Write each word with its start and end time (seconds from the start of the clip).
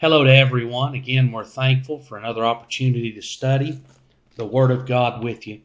Hello 0.00 0.24
to 0.24 0.34
everyone. 0.34 0.94
Again, 0.94 1.30
we're 1.30 1.44
thankful 1.44 2.00
for 2.00 2.18
another 2.18 2.44
opportunity 2.44 3.12
to 3.12 3.22
study 3.22 3.78
the 4.34 4.44
Word 4.44 4.72
of 4.72 4.86
God 4.86 5.22
with 5.22 5.46
you. 5.46 5.60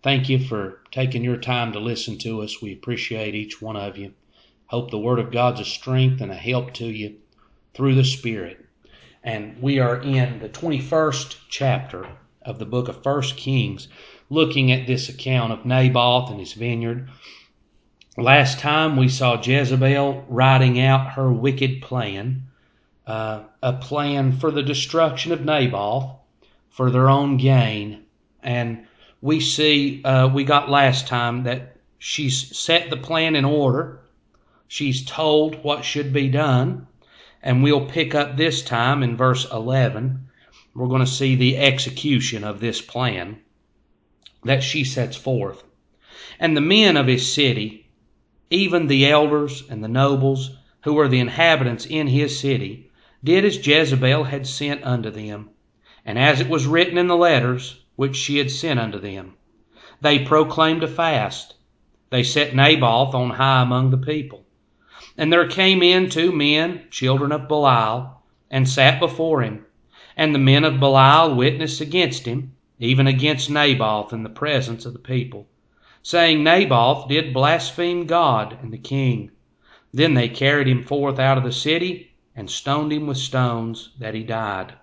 Thank 0.00 0.28
you 0.28 0.38
for 0.38 0.78
taking 0.92 1.24
your 1.24 1.38
time 1.38 1.72
to 1.72 1.80
listen 1.80 2.16
to 2.18 2.42
us. 2.42 2.62
We 2.62 2.72
appreciate 2.72 3.34
each 3.34 3.60
one 3.60 3.74
of 3.74 3.98
you. 3.98 4.14
Hope 4.66 4.92
the 4.92 4.98
Word 4.98 5.18
of 5.18 5.32
God's 5.32 5.58
a 5.58 5.64
strength 5.64 6.20
and 6.20 6.30
a 6.30 6.36
help 6.36 6.72
to 6.74 6.86
you 6.86 7.16
through 7.74 7.96
the 7.96 8.04
Spirit. 8.04 8.64
And 9.24 9.60
we 9.60 9.80
are 9.80 10.00
in 10.00 10.38
the 10.38 10.48
21st 10.48 11.36
chapter 11.48 12.06
of 12.42 12.60
the 12.60 12.66
book 12.66 12.86
of 12.86 13.02
First 13.02 13.36
Kings, 13.36 13.88
looking 14.30 14.70
at 14.70 14.86
this 14.86 15.08
account 15.08 15.52
of 15.52 15.66
Naboth 15.66 16.30
and 16.30 16.38
his 16.38 16.52
vineyard. 16.52 17.10
Last 18.16 18.60
time 18.60 18.96
we 18.96 19.08
saw 19.08 19.42
Jezebel 19.42 20.26
writing 20.28 20.80
out 20.80 21.14
her 21.14 21.32
wicked 21.32 21.82
plan 21.82 22.44
uh, 23.06 23.42
a 23.62 23.72
plan 23.74 24.32
for 24.32 24.50
the 24.50 24.62
destruction 24.62 25.32
of 25.32 25.44
Naboth 25.44 26.10
for 26.70 26.90
their 26.90 27.08
own 27.08 27.36
gain. 27.36 28.04
And 28.42 28.86
we 29.20 29.40
see, 29.40 30.02
uh, 30.04 30.28
we 30.28 30.44
got 30.44 30.70
last 30.70 31.06
time 31.06 31.44
that 31.44 31.76
she's 31.98 32.56
set 32.56 32.90
the 32.90 32.96
plan 32.96 33.36
in 33.36 33.44
order. 33.44 34.00
She's 34.68 35.04
told 35.04 35.62
what 35.62 35.84
should 35.84 36.12
be 36.12 36.28
done. 36.28 36.86
And 37.42 37.62
we'll 37.62 37.86
pick 37.86 38.14
up 38.14 38.36
this 38.36 38.62
time 38.62 39.02
in 39.02 39.16
verse 39.16 39.46
11. 39.52 40.28
We're 40.74 40.88
going 40.88 41.04
to 41.04 41.06
see 41.06 41.36
the 41.36 41.58
execution 41.58 42.42
of 42.42 42.60
this 42.60 42.80
plan 42.80 43.38
that 44.44 44.62
she 44.62 44.82
sets 44.84 45.16
forth. 45.16 45.62
And 46.40 46.56
the 46.56 46.60
men 46.60 46.96
of 46.96 47.06
his 47.06 47.32
city, 47.32 47.86
even 48.50 48.86
the 48.86 49.06
elders 49.08 49.62
and 49.68 49.84
the 49.84 49.88
nobles, 49.88 50.56
who 50.82 50.94
were 50.94 51.08
the 51.08 51.20
inhabitants 51.20 51.86
in 51.86 52.08
his 52.08 52.38
city, 52.38 52.83
did 53.24 53.42
as 53.42 53.66
Jezebel 53.66 54.24
had 54.24 54.46
sent 54.46 54.84
unto 54.84 55.08
them, 55.08 55.48
and 56.04 56.18
as 56.18 56.42
it 56.42 56.48
was 56.48 56.66
written 56.66 56.98
in 56.98 57.06
the 57.06 57.16
letters 57.16 57.82
which 57.96 58.14
she 58.14 58.36
had 58.36 58.50
sent 58.50 58.78
unto 58.78 58.98
them. 58.98 59.32
They 60.02 60.18
proclaimed 60.18 60.82
a 60.82 60.88
fast. 60.88 61.54
They 62.10 62.22
set 62.22 62.54
Naboth 62.54 63.14
on 63.14 63.30
high 63.30 63.62
among 63.62 63.90
the 63.90 63.96
people. 63.96 64.44
And 65.16 65.32
there 65.32 65.48
came 65.48 65.82
in 65.82 66.10
two 66.10 66.32
men, 66.32 66.82
children 66.90 67.32
of 67.32 67.48
Belial, 67.48 68.22
and 68.50 68.68
sat 68.68 69.00
before 69.00 69.40
him. 69.40 69.64
And 70.18 70.34
the 70.34 70.38
men 70.38 70.62
of 70.64 70.78
Belial 70.78 71.34
witnessed 71.34 71.80
against 71.80 72.26
him, 72.26 72.52
even 72.78 73.06
against 73.06 73.48
Naboth 73.48 74.12
in 74.12 74.22
the 74.22 74.28
presence 74.28 74.84
of 74.84 74.92
the 74.92 74.98
people, 74.98 75.48
saying, 76.02 76.44
Naboth 76.44 77.08
did 77.08 77.32
blaspheme 77.32 78.04
God 78.04 78.58
and 78.60 78.70
the 78.70 78.78
king. 78.78 79.30
Then 79.94 80.12
they 80.12 80.28
carried 80.28 80.68
him 80.68 80.82
forth 80.82 81.18
out 81.18 81.38
of 81.38 81.44
the 81.44 81.52
city 81.52 82.10
and 82.36 82.50
stoned 82.50 82.92
him 82.92 83.06
with 83.06 83.16
stones 83.16 83.90
that 83.98 84.14
he 84.14 84.22
died. 84.22 84.74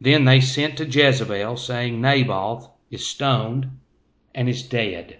Then 0.00 0.24
they 0.24 0.40
sent 0.40 0.78
to 0.78 0.86
Jezebel, 0.86 1.56
saying, 1.56 2.00
Naboth 2.00 2.70
is 2.90 3.06
stoned 3.06 3.70
and 4.34 4.48
is 4.48 4.62
dead. 4.62 5.18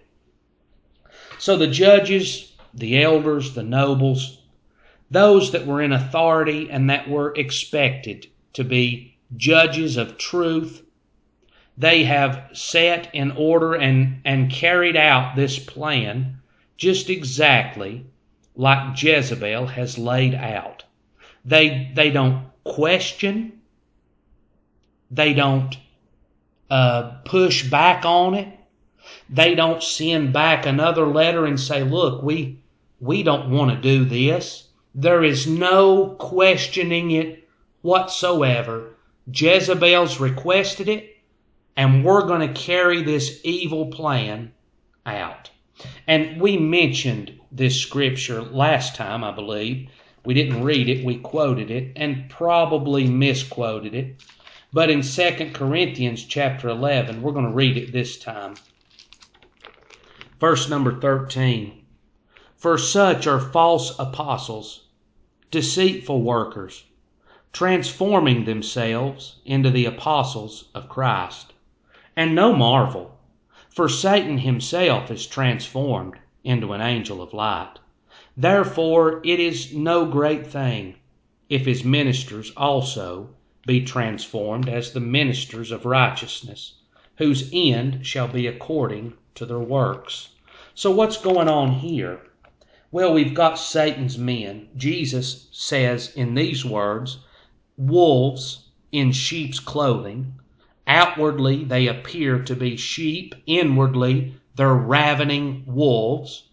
So 1.38 1.56
the 1.56 1.66
judges, 1.66 2.52
the 2.72 3.02
elders, 3.02 3.54
the 3.54 3.62
nobles, 3.62 4.38
those 5.10 5.52
that 5.52 5.66
were 5.66 5.82
in 5.82 5.92
authority 5.92 6.70
and 6.70 6.88
that 6.88 7.08
were 7.08 7.34
expected 7.34 8.26
to 8.54 8.64
be 8.64 9.16
judges 9.36 9.96
of 9.96 10.18
truth, 10.18 10.82
they 11.76 12.04
have 12.04 12.48
set 12.52 13.14
in 13.14 13.32
order 13.32 13.74
and, 13.74 14.20
and 14.24 14.50
carried 14.50 14.96
out 14.96 15.36
this 15.36 15.58
plan 15.58 16.40
just 16.76 17.10
exactly 17.10 18.06
like 18.56 19.00
Jezebel 19.00 19.66
has 19.66 19.98
laid 19.98 20.34
out. 20.34 20.84
They 21.44 21.90
they 21.94 22.10
don't 22.10 22.46
question. 22.64 23.60
They 25.10 25.32
don't 25.32 25.76
uh, 26.70 27.18
push 27.24 27.68
back 27.68 28.04
on 28.04 28.34
it. 28.34 28.48
They 29.28 29.54
don't 29.54 29.82
send 29.82 30.32
back 30.32 30.66
another 30.66 31.06
letter 31.06 31.46
and 31.46 31.58
say, 31.58 31.82
"Look, 31.82 32.22
we 32.22 32.60
we 33.00 33.22
don't 33.22 33.50
want 33.50 33.70
to 33.70 33.80
do 33.80 34.04
this." 34.04 34.68
There 34.94 35.22
is 35.22 35.46
no 35.46 36.16
questioning 36.18 37.12
it 37.12 37.48
whatsoever. 37.82 38.96
Jezebel's 39.32 40.18
requested 40.20 40.88
it, 40.88 41.16
and 41.76 42.04
we're 42.04 42.26
going 42.26 42.46
to 42.46 42.60
carry 42.60 43.02
this 43.02 43.40
evil 43.44 43.86
plan 43.86 44.52
out. 45.06 45.50
And 46.06 46.40
we 46.40 46.56
mentioned 46.58 47.32
this 47.50 47.80
scripture 47.80 48.42
last 48.42 48.96
time, 48.96 49.24
I 49.24 49.30
believe, 49.30 49.88
we 50.24 50.34
didn't 50.34 50.62
read 50.62 50.88
it, 50.88 51.04
we 51.04 51.18
quoted 51.18 51.70
it, 51.70 51.92
and 51.96 52.28
probably 52.28 53.06
misquoted 53.06 53.94
it. 53.94 54.22
But 54.72 54.90
in 54.90 55.02
2 55.02 55.50
Corinthians 55.52 56.24
chapter 56.24 56.68
11, 56.68 57.22
we're 57.22 57.32
going 57.32 57.46
to 57.46 57.52
read 57.52 57.76
it 57.76 57.92
this 57.92 58.18
time. 58.18 58.54
Verse 60.38 60.68
number 60.68 61.00
13. 61.00 61.82
For 62.56 62.76
such 62.76 63.26
are 63.26 63.40
false 63.40 63.98
apostles, 63.98 64.84
deceitful 65.50 66.22
workers, 66.22 66.84
transforming 67.52 68.44
themselves 68.44 69.36
into 69.44 69.70
the 69.70 69.86
apostles 69.86 70.68
of 70.74 70.88
Christ. 70.88 71.54
And 72.14 72.34
no 72.34 72.52
marvel, 72.52 73.18
for 73.70 73.88
Satan 73.88 74.38
himself 74.38 75.10
is 75.10 75.26
transformed 75.26 76.18
into 76.44 76.72
an 76.72 76.80
angel 76.80 77.22
of 77.22 77.32
light. 77.32 77.78
Therefore 78.36 79.20
it 79.24 79.40
is 79.40 79.74
no 79.74 80.06
great 80.06 80.46
thing 80.46 80.94
if 81.48 81.66
his 81.66 81.84
ministers 81.84 82.52
also 82.56 83.30
be 83.66 83.84
transformed 83.84 84.68
as 84.68 84.92
the 84.92 85.00
ministers 85.00 85.70
of 85.70 85.84
righteousness, 85.84 86.74
whose 87.16 87.50
end 87.52 88.06
shall 88.06 88.28
be 88.28 88.46
according 88.46 89.12
to 89.34 89.44
their 89.44 89.58
works. 89.58 90.28
So 90.74 90.90
what's 90.90 91.16
going 91.16 91.48
on 91.48 91.72
here? 91.72 92.20
Well, 92.92 93.12
we've 93.12 93.34
got 93.34 93.58
Satan's 93.58 94.16
men. 94.16 94.68
Jesus 94.76 95.48
says 95.52 96.12
in 96.16 96.34
these 96.34 96.64
words, 96.64 97.18
wolves 97.76 98.70
in 98.92 99.12
sheep's 99.12 99.60
clothing. 99.60 100.34
Outwardly, 100.86 101.64
they 101.64 101.86
appear 101.86 102.38
to 102.40 102.56
be 102.56 102.76
sheep. 102.76 103.34
Inwardly, 103.46 104.34
they're 104.56 104.74
ravening 104.74 105.64
wolves. 105.66 106.44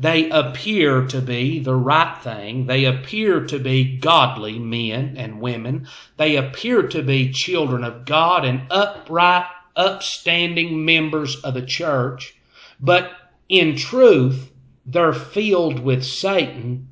They 0.00 0.30
appear 0.30 1.06
to 1.06 1.20
be 1.20 1.58
the 1.58 1.74
right 1.74 2.16
thing. 2.22 2.66
They 2.66 2.84
appear 2.84 3.44
to 3.46 3.58
be 3.58 3.96
godly 3.96 4.58
men 4.58 5.16
and 5.16 5.40
women. 5.40 5.88
They 6.16 6.36
appear 6.36 6.86
to 6.88 7.02
be 7.02 7.32
children 7.32 7.82
of 7.82 8.04
God 8.04 8.44
and 8.44 8.62
upright, 8.70 9.46
upstanding 9.74 10.84
members 10.84 11.36
of 11.42 11.54
the 11.54 11.66
church. 11.66 12.34
But 12.80 13.10
in 13.48 13.74
truth, 13.74 14.52
they're 14.86 15.12
filled 15.12 15.80
with 15.80 16.04
Satan 16.04 16.88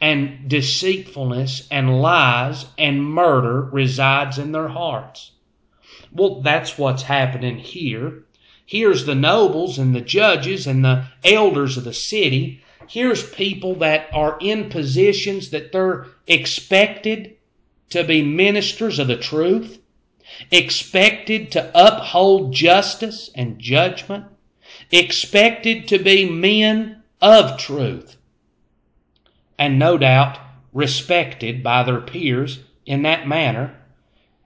and 0.00 0.48
deceitfulness 0.48 1.66
and 1.72 2.00
lies 2.00 2.66
and 2.78 3.04
murder 3.04 3.62
resides 3.62 4.38
in 4.38 4.52
their 4.52 4.68
hearts. 4.68 5.32
Well, 6.12 6.40
that's 6.40 6.78
what's 6.78 7.02
happening 7.02 7.58
here. 7.58 8.24
Here's 8.68 9.06
the 9.06 9.14
nobles 9.14 9.78
and 9.78 9.94
the 9.94 10.02
judges 10.02 10.66
and 10.66 10.84
the 10.84 11.06
elders 11.24 11.78
of 11.78 11.84
the 11.84 11.94
city. 11.94 12.62
Here's 12.86 13.26
people 13.30 13.76
that 13.76 14.10
are 14.12 14.36
in 14.42 14.68
positions 14.68 15.48
that 15.52 15.72
they're 15.72 16.04
expected 16.26 17.38
to 17.88 18.04
be 18.04 18.20
ministers 18.20 18.98
of 18.98 19.08
the 19.08 19.16
truth, 19.16 19.80
expected 20.50 21.50
to 21.52 21.70
uphold 21.74 22.52
justice 22.52 23.30
and 23.34 23.58
judgment, 23.58 24.26
expected 24.92 25.88
to 25.88 25.98
be 25.98 26.28
men 26.28 27.02
of 27.22 27.58
truth, 27.58 28.18
and 29.58 29.78
no 29.78 29.96
doubt 29.96 30.38
respected 30.74 31.62
by 31.62 31.84
their 31.84 32.02
peers 32.02 32.58
in 32.84 33.00
that 33.00 33.26
manner, 33.26 33.80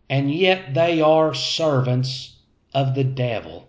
and 0.09 0.33
yet 0.33 0.75
they 0.75 1.01
are 1.01 1.35
servants 1.35 2.37
of 2.73 2.95
the 2.95 3.03
devil 3.03 3.69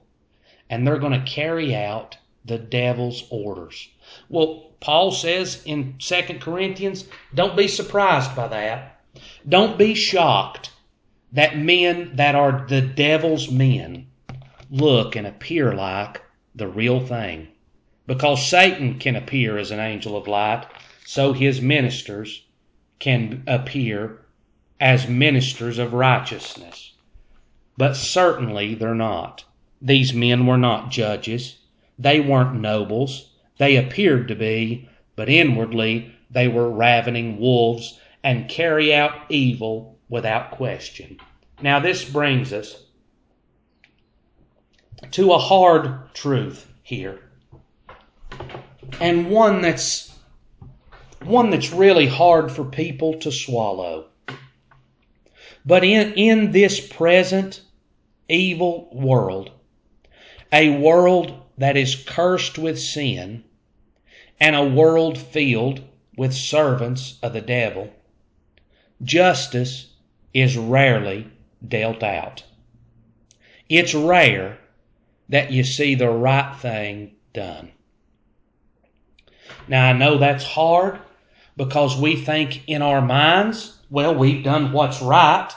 and 0.74 0.88
they're 0.88 0.98
going 0.98 1.14
to 1.14 1.32
carry 1.32 1.76
out 1.76 2.18
the 2.46 2.58
devil's 2.58 3.26
orders. 3.30 3.90
Well, 4.28 4.72
Paul 4.80 5.12
says 5.12 5.62
in 5.66 5.98
2 6.00 6.40
Corinthians, 6.40 7.06
don't 7.36 7.56
be 7.56 7.68
surprised 7.68 8.36
by 8.36 8.48
that. 8.48 9.00
Don't 9.48 9.78
be 9.78 9.94
shocked 9.94 10.72
that 11.32 11.60
men 11.60 12.16
that 12.16 12.34
are 12.34 12.66
the 12.68 12.82
devil's 12.82 13.52
men 13.52 14.08
look 14.72 15.16
and 15.16 15.28
appear 15.28 15.74
like 15.74 16.24
the 16.56 16.68
real 16.68 17.00
thing. 17.00 17.50
Because 18.08 18.44
Satan 18.44 18.98
can 18.98 19.16
appear 19.16 19.60
as 19.60 19.70
an 19.70 19.80
angel 19.80 20.18
of 20.18 20.28
light, 20.28 20.66
so 21.06 21.34
his 21.34 21.62
ministers 21.62 22.44
can 22.98 23.44
appear 23.46 24.26
as 24.80 25.08
ministers 25.08 25.78
of 25.78 25.94
righteousness. 25.94 26.94
But 27.78 27.96
certainly 27.96 28.74
they're 28.74 28.96
not. 28.96 29.46
These 29.86 30.14
men 30.14 30.46
were 30.48 30.58
not 30.58 30.92
judges. 30.92 31.58
They 32.00 32.22
weren't 32.22 32.60
nobles. 32.60 33.32
They 33.58 33.76
appeared 33.76 34.30
to 34.30 34.36
be, 34.36 34.88
but 35.18 35.28
inwardly 35.28 36.14
they 36.32 36.48
were 36.48 36.72
ravening 36.72 37.38
wolves 37.38 38.00
and 38.24 38.48
carry 38.48 38.96
out 38.96 39.12
evil 39.30 40.00
without 40.08 40.52
question. 40.52 41.18
Now, 41.62 41.82
this 41.82 42.06
brings 42.06 42.54
us 42.54 42.82
to 45.12 45.34
a 45.34 45.38
hard 45.38 46.14
truth 46.14 46.72
here, 46.82 47.20
and 49.02 49.30
one 49.30 49.62
that's 49.62 50.14
one 51.24 51.50
that's 51.50 51.74
really 51.74 52.08
hard 52.08 52.52
for 52.52 52.64
people 52.64 53.20
to 53.20 53.32
swallow. 53.32 54.08
But 55.66 55.84
in, 55.84 56.14
in 56.14 56.52
this 56.52 56.86
present 56.86 57.62
evil 58.30 58.90
world, 58.94 59.52
a 60.54 60.70
world 60.70 61.34
that 61.58 61.76
is 61.76 61.96
cursed 61.96 62.60
with 62.60 62.80
sin, 62.80 63.44
and 64.40 64.56
a 64.56 64.64
world 64.64 65.18
filled 65.18 65.82
with 66.16 66.32
servants 66.32 67.18
of 67.24 67.34
the 67.34 67.42
devil, 67.42 67.92
justice 69.04 69.88
is 70.32 70.56
rarely 70.56 71.28
dealt 71.68 72.04
out. 72.04 72.44
It's 73.68 73.96
rare 73.96 74.60
that 75.30 75.52
you 75.52 75.64
see 75.64 75.96
the 75.96 76.10
right 76.10 76.56
thing 76.58 77.16
done. 77.34 77.72
Now, 79.68 79.90
I 79.90 79.94
know 79.94 80.20
that's 80.20 80.44
hard 80.44 81.00
because 81.58 81.98
we 82.00 82.16
think 82.16 82.68
in 82.68 82.84
our 82.84 83.02
minds, 83.02 83.80
well, 83.90 84.14
we've 84.14 84.44
done 84.44 84.72
what's 84.72 85.02
right. 85.02 85.50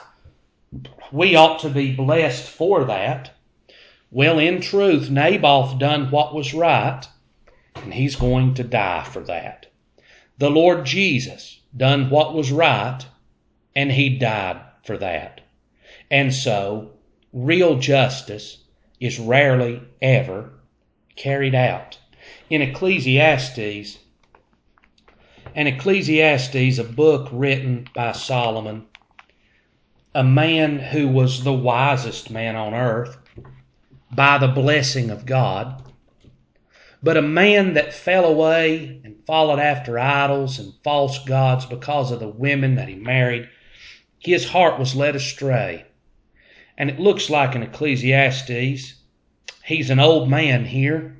We 1.11 1.35
ought 1.35 1.59
to 1.59 1.69
be 1.69 1.93
blessed 1.93 2.49
for 2.49 2.85
that. 2.85 3.36
Well, 4.09 4.39
in 4.39 4.61
truth, 4.61 5.09
Naboth 5.09 5.77
done 5.79 6.11
what 6.11 6.33
was 6.33 6.53
right, 6.53 7.05
and 7.75 7.93
he's 7.93 8.15
going 8.15 8.53
to 8.53 8.63
die 8.63 9.03
for 9.03 9.21
that. 9.25 9.65
The 10.37 10.49
Lord 10.49 10.85
Jesus 10.85 11.59
done 11.75 12.09
what 12.09 12.33
was 12.33 12.49
right, 12.49 13.05
and 13.75 13.91
he 13.91 14.17
died 14.17 14.61
for 14.83 14.97
that. 14.97 15.41
And 16.09 16.33
so, 16.33 16.91
real 17.33 17.79
justice 17.79 18.63
is 19.01 19.19
rarely 19.19 19.81
ever 20.01 20.53
carried 21.17 21.53
out. 21.53 21.99
In 22.49 22.61
Ecclesiastes, 22.61 23.99
and 25.53 25.67
Ecclesiastes, 25.67 26.77
a 26.77 26.83
book 26.85 27.27
written 27.31 27.89
by 27.93 28.13
Solomon, 28.13 28.85
a 30.15 30.23
man 30.23 30.79
who 30.79 31.09
was 31.09 31.43
the 31.43 31.53
wisest 31.53 32.31
man 32.31 32.55
on 32.55 32.73
earth 32.73 33.17
by 34.11 34.37
the 34.37 34.47
blessing 34.47 35.09
of 35.09 35.25
God, 35.25 35.83
but 37.03 37.17
a 37.17 37.21
man 37.21 37.73
that 37.73 37.93
fell 37.93 38.25
away 38.25 39.01
and 39.03 39.23
followed 39.25 39.59
after 39.59 39.99
idols 39.99 40.59
and 40.59 40.73
false 40.83 41.23
gods 41.25 41.65
because 41.65 42.11
of 42.11 42.19
the 42.19 42.27
women 42.27 42.75
that 42.75 42.87
he 42.87 42.95
married. 42.95 43.47
His 44.19 44.49
heart 44.49 44.79
was 44.79 44.95
led 44.95 45.15
astray. 45.15 45.85
And 46.77 46.89
it 46.89 46.99
looks 46.99 47.29
like 47.29 47.55
in 47.55 47.63
Ecclesiastes, 47.63 48.95
he's 49.63 49.89
an 49.89 49.99
old 49.99 50.29
man 50.29 50.65
here. 50.65 51.17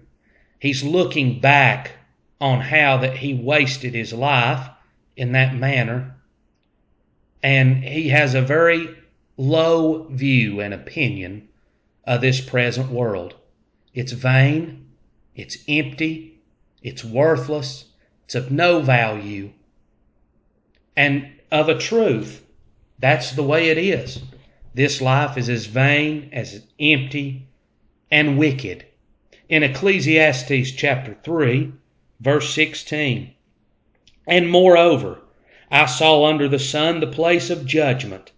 He's 0.60 0.84
looking 0.84 1.39
back 1.39 1.92
on 2.39 2.62
how 2.62 2.98
that 2.98 3.18
he 3.18 3.34
wasted 3.34 3.94
his 3.94 4.13
life 4.13 4.68
in 5.16 5.31
that 5.34 5.56
manner. 5.56 6.16
And 7.44 7.84
he 7.84 8.10
has 8.10 8.34
a 8.34 8.42
very 8.42 8.95
low 9.38 10.07
view 10.10 10.60
and 10.60 10.74
opinion 10.74 11.50
of 12.07 12.21
this 12.21 12.42
present 12.42 12.89
world. 12.89 13.36
It's 13.94 14.13
vain, 14.13 14.88
it's 15.36 15.57
empty, 15.68 16.39
it's 16.81 17.04
worthless, 17.04 17.86
it's 18.25 18.33
of 18.33 18.50
no 18.50 18.80
value. 18.81 19.51
And 20.95 21.30
of 21.51 21.69
a 21.69 21.77
truth, 21.77 22.44
that's 22.98 23.33
the 23.33 23.44
way 23.44 23.69
it 23.69 23.77
is. 23.77 24.19
This 24.74 25.01
life 25.01 25.38
is 25.38 25.50
as 25.50 25.68
vain, 25.68 26.30
as 26.33 26.63
empty, 26.80 27.48
and 28.10 28.39
wicked. 28.39 28.86
In 29.50 29.62
Ecclesiastes 29.62 30.71
chapter 30.71 31.15
3, 31.24 31.74
Verse 32.19 32.51
16 32.56 33.31
And 34.25 34.50
moreover, 34.50 35.21
I 35.69 35.86
saw 35.86 36.25
under 36.25 36.48
the 36.48 36.57
sun 36.57 37.00
the 37.00 37.06
place 37.06 37.51
of 37.51 37.68
judgment, 37.68 38.31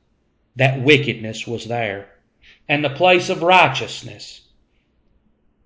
that 0.57 0.81
wickedness 0.81 1.47
was 1.47 1.67
there, 1.67 2.09
and 2.69 2.85
the 2.85 2.89
place 2.89 3.29
of 3.29 3.41
righteousness, 3.41 4.41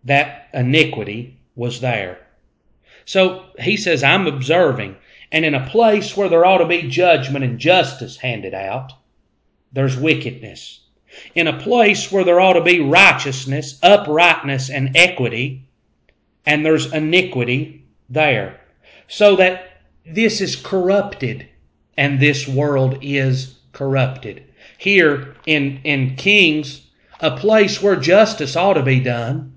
that 0.05 0.47
iniquity 0.53 1.37
was 1.55 1.81
there. 1.81 2.17
So 3.05 3.45
he 3.59 3.75
says, 3.75 4.01
I'm 4.01 4.25
observing, 4.25 4.95
and 5.31 5.43
in 5.43 5.53
a 5.53 5.67
place 5.67 6.15
where 6.15 6.29
there 6.29 6.45
ought 6.45 6.59
to 6.59 6.65
be 6.65 6.89
judgment 6.89 7.43
and 7.43 7.59
justice 7.59 8.17
handed 8.17 8.53
out, 8.53 8.93
there's 9.73 9.97
wickedness. 9.97 10.79
In 11.35 11.47
a 11.47 11.59
place 11.59 12.11
where 12.11 12.23
there 12.23 12.39
ought 12.39 12.53
to 12.53 12.63
be 12.63 12.79
righteousness, 12.79 13.77
uprightness, 13.83 14.69
and 14.69 14.95
equity, 14.95 15.65
and 16.45 16.65
there's 16.65 16.91
iniquity, 16.91 17.85
there. 18.09 18.59
So 19.07 19.35
that 19.35 19.81
this 20.05 20.41
is 20.41 20.55
corrupted 20.55 21.47
and 21.97 22.19
this 22.19 22.47
world 22.47 22.97
is 23.01 23.55
corrupted. 23.73 24.43
Here 24.77 25.35
in, 25.45 25.81
in 25.83 26.15
Kings, 26.15 26.81
a 27.19 27.37
place 27.37 27.81
where 27.81 27.95
justice 27.95 28.55
ought 28.55 28.73
to 28.73 28.83
be 28.83 28.99
done, 28.99 29.53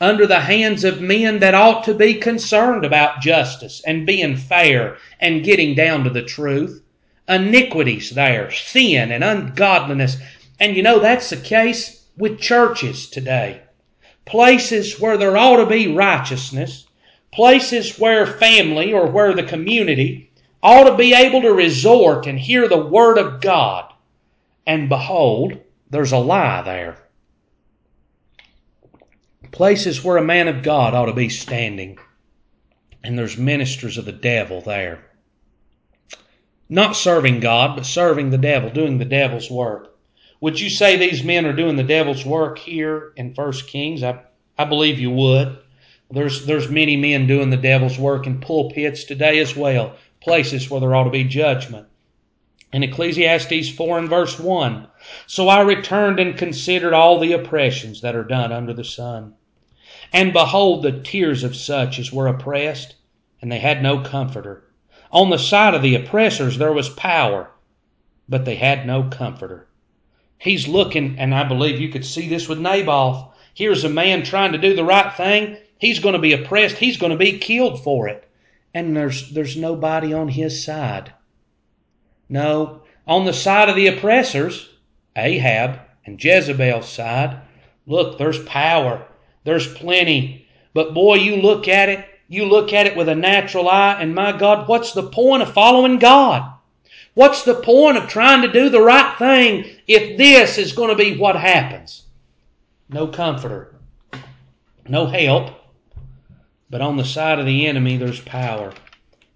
under 0.00 0.26
the 0.26 0.40
hands 0.40 0.84
of 0.84 1.00
men 1.00 1.38
that 1.38 1.54
ought 1.54 1.84
to 1.84 1.94
be 1.94 2.14
concerned 2.14 2.84
about 2.84 3.20
justice 3.20 3.80
and 3.86 4.06
being 4.06 4.36
fair 4.36 4.96
and 5.20 5.44
getting 5.44 5.74
down 5.74 6.04
to 6.04 6.10
the 6.10 6.22
truth. 6.22 6.82
Iniquities 7.28 8.10
there, 8.10 8.50
sin 8.50 9.10
and 9.10 9.24
ungodliness. 9.24 10.16
And 10.60 10.76
you 10.76 10.82
know, 10.82 10.98
that's 10.98 11.30
the 11.30 11.36
case 11.36 12.04
with 12.16 12.40
churches 12.40 13.08
today. 13.08 13.62
Places 14.26 15.00
where 15.00 15.16
there 15.16 15.36
ought 15.36 15.56
to 15.56 15.66
be 15.66 15.94
righteousness, 15.94 16.86
places 17.32 17.98
where 17.98 18.26
family 18.26 18.92
or 18.92 19.06
where 19.06 19.34
the 19.34 19.42
community 19.42 20.30
ought 20.62 20.84
to 20.84 20.96
be 20.96 21.14
able 21.14 21.42
to 21.42 21.52
resort 21.52 22.26
and 22.26 22.38
hear 22.38 22.68
the 22.68 22.86
Word 22.86 23.18
of 23.18 23.40
God. 23.40 23.92
And 24.66 24.88
behold, 24.88 25.60
there's 25.90 26.12
a 26.12 26.18
lie 26.18 26.62
there. 26.62 26.98
Places 29.52 30.02
where 30.02 30.16
a 30.16 30.24
man 30.24 30.48
of 30.48 30.62
God 30.62 30.94
ought 30.94 31.06
to 31.06 31.12
be 31.12 31.28
standing, 31.28 31.98
and 33.02 33.18
there's 33.18 33.38
ministers 33.38 33.98
of 33.98 34.04
the 34.04 34.12
devil 34.12 34.60
there. 34.60 35.04
Not 36.68 36.96
serving 36.96 37.40
God, 37.40 37.76
but 37.76 37.86
serving 37.86 38.30
the 38.30 38.38
devil, 38.38 38.70
doing 38.70 38.98
the 38.98 39.04
devil's 39.04 39.50
work. 39.50 39.94
Would 40.40 40.60
you 40.60 40.70
say 40.70 40.96
these 40.96 41.22
men 41.22 41.46
are 41.46 41.52
doing 41.52 41.76
the 41.76 41.82
devil's 41.82 42.24
work 42.24 42.58
here 42.58 43.12
in 43.16 43.34
First 43.34 43.68
Kings? 43.68 44.02
I, 44.02 44.20
I 44.58 44.64
believe 44.64 44.98
you 44.98 45.10
would. 45.10 45.58
There's, 46.10 46.46
there's 46.46 46.68
many 46.68 46.96
men 46.96 47.26
doing 47.26 47.50
the 47.50 47.56
devil's 47.56 47.98
work 47.98 48.26
in 48.26 48.40
pulpits 48.40 49.04
today 49.04 49.38
as 49.38 49.56
well, 49.56 49.96
places 50.20 50.68
where 50.68 50.80
there 50.80 50.94
ought 50.94 51.04
to 51.04 51.10
be 51.10 51.24
judgment. 51.24 51.86
In 52.72 52.82
Ecclesiastes 52.82 53.70
4 53.70 53.98
and 53.98 54.08
verse 54.08 54.38
1, 54.38 54.86
So 55.26 55.48
I 55.48 55.60
returned 55.60 56.18
and 56.20 56.36
considered 56.36 56.92
all 56.92 57.18
the 57.18 57.32
oppressions 57.32 58.00
that 58.00 58.14
are 58.14 58.24
done 58.24 58.52
under 58.52 58.72
the 58.72 58.84
sun. 58.84 59.34
And 60.12 60.32
behold, 60.32 60.82
the 60.82 61.00
tears 61.00 61.44
of 61.44 61.56
such 61.56 61.98
as 61.98 62.12
were 62.12 62.26
oppressed, 62.26 62.94
and 63.42 63.50
they 63.50 63.58
had 63.58 63.82
no 63.82 64.00
comforter. 64.00 64.64
On 65.10 65.30
the 65.30 65.38
side 65.38 65.74
of 65.74 65.82
the 65.82 65.94
oppressors 65.94 66.58
there 66.58 66.72
was 66.72 66.88
power, 66.88 67.50
but 68.28 68.44
they 68.44 68.56
had 68.56 68.86
no 68.86 69.04
comforter. 69.04 69.66
He's 70.38 70.68
looking, 70.68 71.16
and 71.18 71.34
I 71.34 71.44
believe 71.44 71.80
you 71.80 71.88
could 71.88 72.04
see 72.04 72.28
this 72.28 72.48
with 72.48 72.58
Naboth. 72.58 73.32
Here's 73.54 73.84
a 73.84 73.88
man 73.88 74.22
trying 74.22 74.52
to 74.52 74.58
do 74.58 74.74
the 74.74 74.84
right 74.84 75.12
thing, 75.14 75.58
He's 75.84 75.98
going 75.98 76.14
to 76.14 76.18
be 76.18 76.32
oppressed. 76.32 76.78
He's 76.78 76.96
going 76.96 77.12
to 77.12 77.18
be 77.18 77.38
killed 77.38 77.82
for 77.82 78.08
it. 78.08 78.26
And 78.72 78.96
there's, 78.96 79.30
there's 79.30 79.56
nobody 79.56 80.14
on 80.14 80.28
his 80.28 80.64
side. 80.64 81.12
No, 82.28 82.82
on 83.06 83.26
the 83.26 83.32
side 83.32 83.68
of 83.68 83.76
the 83.76 83.88
oppressors, 83.88 84.70
Ahab 85.16 85.80
and 86.04 86.22
Jezebel's 86.22 86.88
side, 86.88 87.40
look, 87.86 88.18
there's 88.18 88.42
power. 88.44 89.06
There's 89.44 89.72
plenty. 89.72 90.46
But 90.72 90.94
boy, 90.94 91.16
you 91.16 91.36
look 91.36 91.68
at 91.68 91.88
it, 91.88 92.04
you 92.28 92.46
look 92.46 92.72
at 92.72 92.86
it 92.86 92.96
with 92.96 93.08
a 93.08 93.14
natural 93.14 93.68
eye, 93.68 94.00
and 94.00 94.14
my 94.14 94.36
God, 94.36 94.68
what's 94.68 94.92
the 94.92 95.08
point 95.08 95.42
of 95.42 95.52
following 95.52 95.98
God? 95.98 96.52
What's 97.14 97.44
the 97.44 97.54
point 97.54 97.96
of 97.96 98.08
trying 98.08 98.42
to 98.42 98.52
do 98.52 98.68
the 98.68 98.80
right 98.80 99.16
thing 99.18 99.66
if 99.86 100.18
this 100.18 100.58
is 100.58 100.72
going 100.72 100.90
to 100.90 100.96
be 100.96 101.16
what 101.16 101.36
happens? 101.36 102.02
No 102.88 103.06
comforter, 103.06 103.76
no 104.88 105.06
help, 105.06 105.52
but 106.68 106.80
on 106.80 106.96
the 106.96 107.04
side 107.04 107.38
of 107.38 107.46
the 107.46 107.66
enemy, 107.66 107.96
there's 107.96 108.20
power. 108.20 108.72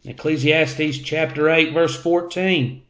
Ecclesiastes 0.05 0.99
chapter 0.99 1.49
8, 1.49 1.73
verse 1.73 1.97
14. 1.97 2.83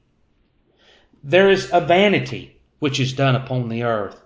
There 1.23 1.51
is 1.51 1.69
a 1.73 1.81
vanity 1.81 2.58
which 2.79 3.01
is 3.01 3.13
done 3.13 3.35
upon 3.35 3.69
the 3.69 3.83
earth, 3.83 4.21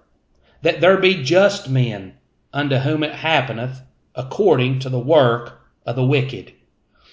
that 0.62 0.80
there 0.80 0.96
be 0.96 1.22
just 1.22 1.68
men 1.68 2.14
unto 2.52 2.76
whom 2.76 3.02
it 3.02 3.14
happeneth 3.14 3.80
according 4.14 4.78
to 4.78 4.88
the 4.88 4.98
work 4.98 5.60
of 5.86 5.96
the 5.96 6.04
wicked. 6.04 6.52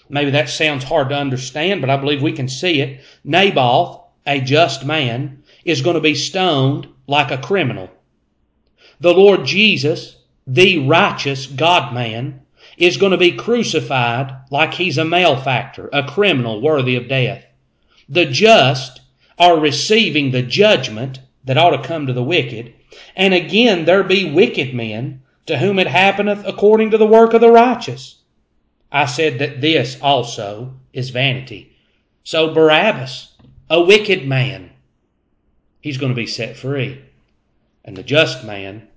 Maybe 0.10 0.32
that 0.32 0.50
sounds 0.50 0.84
hard 0.84 1.10
to 1.10 1.16
understand, 1.16 1.82
but 1.82 1.90
I 1.90 1.98
believe 1.98 2.22
we 2.22 2.32
can 2.32 2.50
see 2.50 2.82
it. 2.82 3.02
Naboth, 3.24 4.02
a 4.26 4.42
just 4.42 4.84
man, 4.84 5.44
is 5.64 5.82
going 5.82 5.94
to 5.94 6.02
be 6.02 6.16
stoned 6.16 6.88
like 7.08 7.32
a 7.32 7.38
criminal. 7.38 7.90
The 9.00 9.14
Lord 9.14 9.46
Jesus, 9.46 10.18
the 10.46 10.80
righteous 10.80 11.46
God 11.46 11.94
man, 11.94 12.42
is 12.78 12.98
going 12.98 13.12
to 13.12 13.18
be 13.18 13.32
crucified 13.32 14.36
like 14.52 14.74
he's 14.74 14.98
a 14.98 15.06
malefactor, 15.06 15.90
a 15.94 16.04
criminal 16.04 16.62
worthy 16.62 16.96
of 16.96 17.08
death. 17.08 17.46
The 18.08 18.26
just 18.26 19.02
are 19.38 19.60
receiving 19.60 20.32
the 20.32 20.42
judgment 20.42 21.20
that 21.44 21.58
ought 21.58 21.72
to 21.72 21.88
come 21.88 22.08
to 22.08 22.14
the 22.14 22.24
wicked. 22.24 22.74
And 23.16 23.34
again, 23.34 23.86
there 23.86 24.04
be 24.04 24.32
wicked 24.32 24.74
men 24.74 25.22
to 25.46 25.58
whom 25.58 25.80
it 25.80 25.88
happeneth 25.88 26.46
according 26.46 26.92
to 26.92 26.98
the 26.98 27.08
work 27.08 27.34
of 27.34 27.42
the 27.42 27.52
righteous. 27.52 28.18
I 28.92 29.06
said 29.06 29.40
that 29.40 29.62
this 29.62 30.00
also 30.02 30.74
is 30.94 31.10
vanity. 31.10 31.76
So 32.24 32.54
Barabbas, 32.54 33.34
a 33.70 33.82
wicked 33.82 34.28
man, 34.28 34.72
he's 35.82 35.98
going 35.98 36.12
to 36.12 36.16
be 36.16 36.28
set 36.28 36.58
free. 36.58 37.02
And 37.86 37.96
the 37.96 38.04
just 38.04 38.44
man 38.44 38.88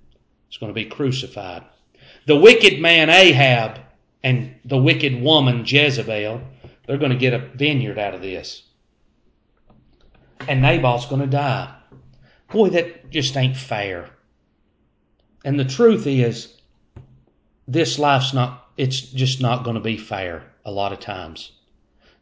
is 0.51 0.57
going 0.57 0.69
to 0.69 0.73
be 0.73 0.85
crucified. 0.85 1.63
The 2.27 2.35
wicked 2.35 2.79
man 2.79 3.09
Ahab 3.09 3.79
and 4.23 4.55
the 4.65 4.77
wicked 4.77 5.21
woman 5.21 5.63
Jezebel, 5.65 6.41
they're 6.85 6.97
going 6.97 7.11
to 7.11 7.17
get 7.17 7.33
a 7.33 7.39
vineyard 7.39 7.97
out 7.97 8.13
of 8.13 8.21
this. 8.21 8.63
And 10.47 10.61
Nabal's 10.61 11.05
going 11.05 11.21
to 11.21 11.27
die. 11.27 11.73
Boy, 12.53 12.69
that 12.69 13.09
just 13.09 13.35
ain't 13.35 13.57
fair. 13.57 14.11
And 15.43 15.59
the 15.59 15.65
truth 15.65 16.05
is, 16.05 16.53
this 17.67 17.97
life's 17.97 18.31
not, 18.31 18.69
it's 18.77 19.01
just 19.01 19.41
not 19.41 19.63
going 19.63 19.73
to 19.73 19.81
be 19.81 19.97
fair 19.97 20.43
a 20.63 20.71
lot 20.71 20.93
of 20.93 20.99
times. 20.99 21.51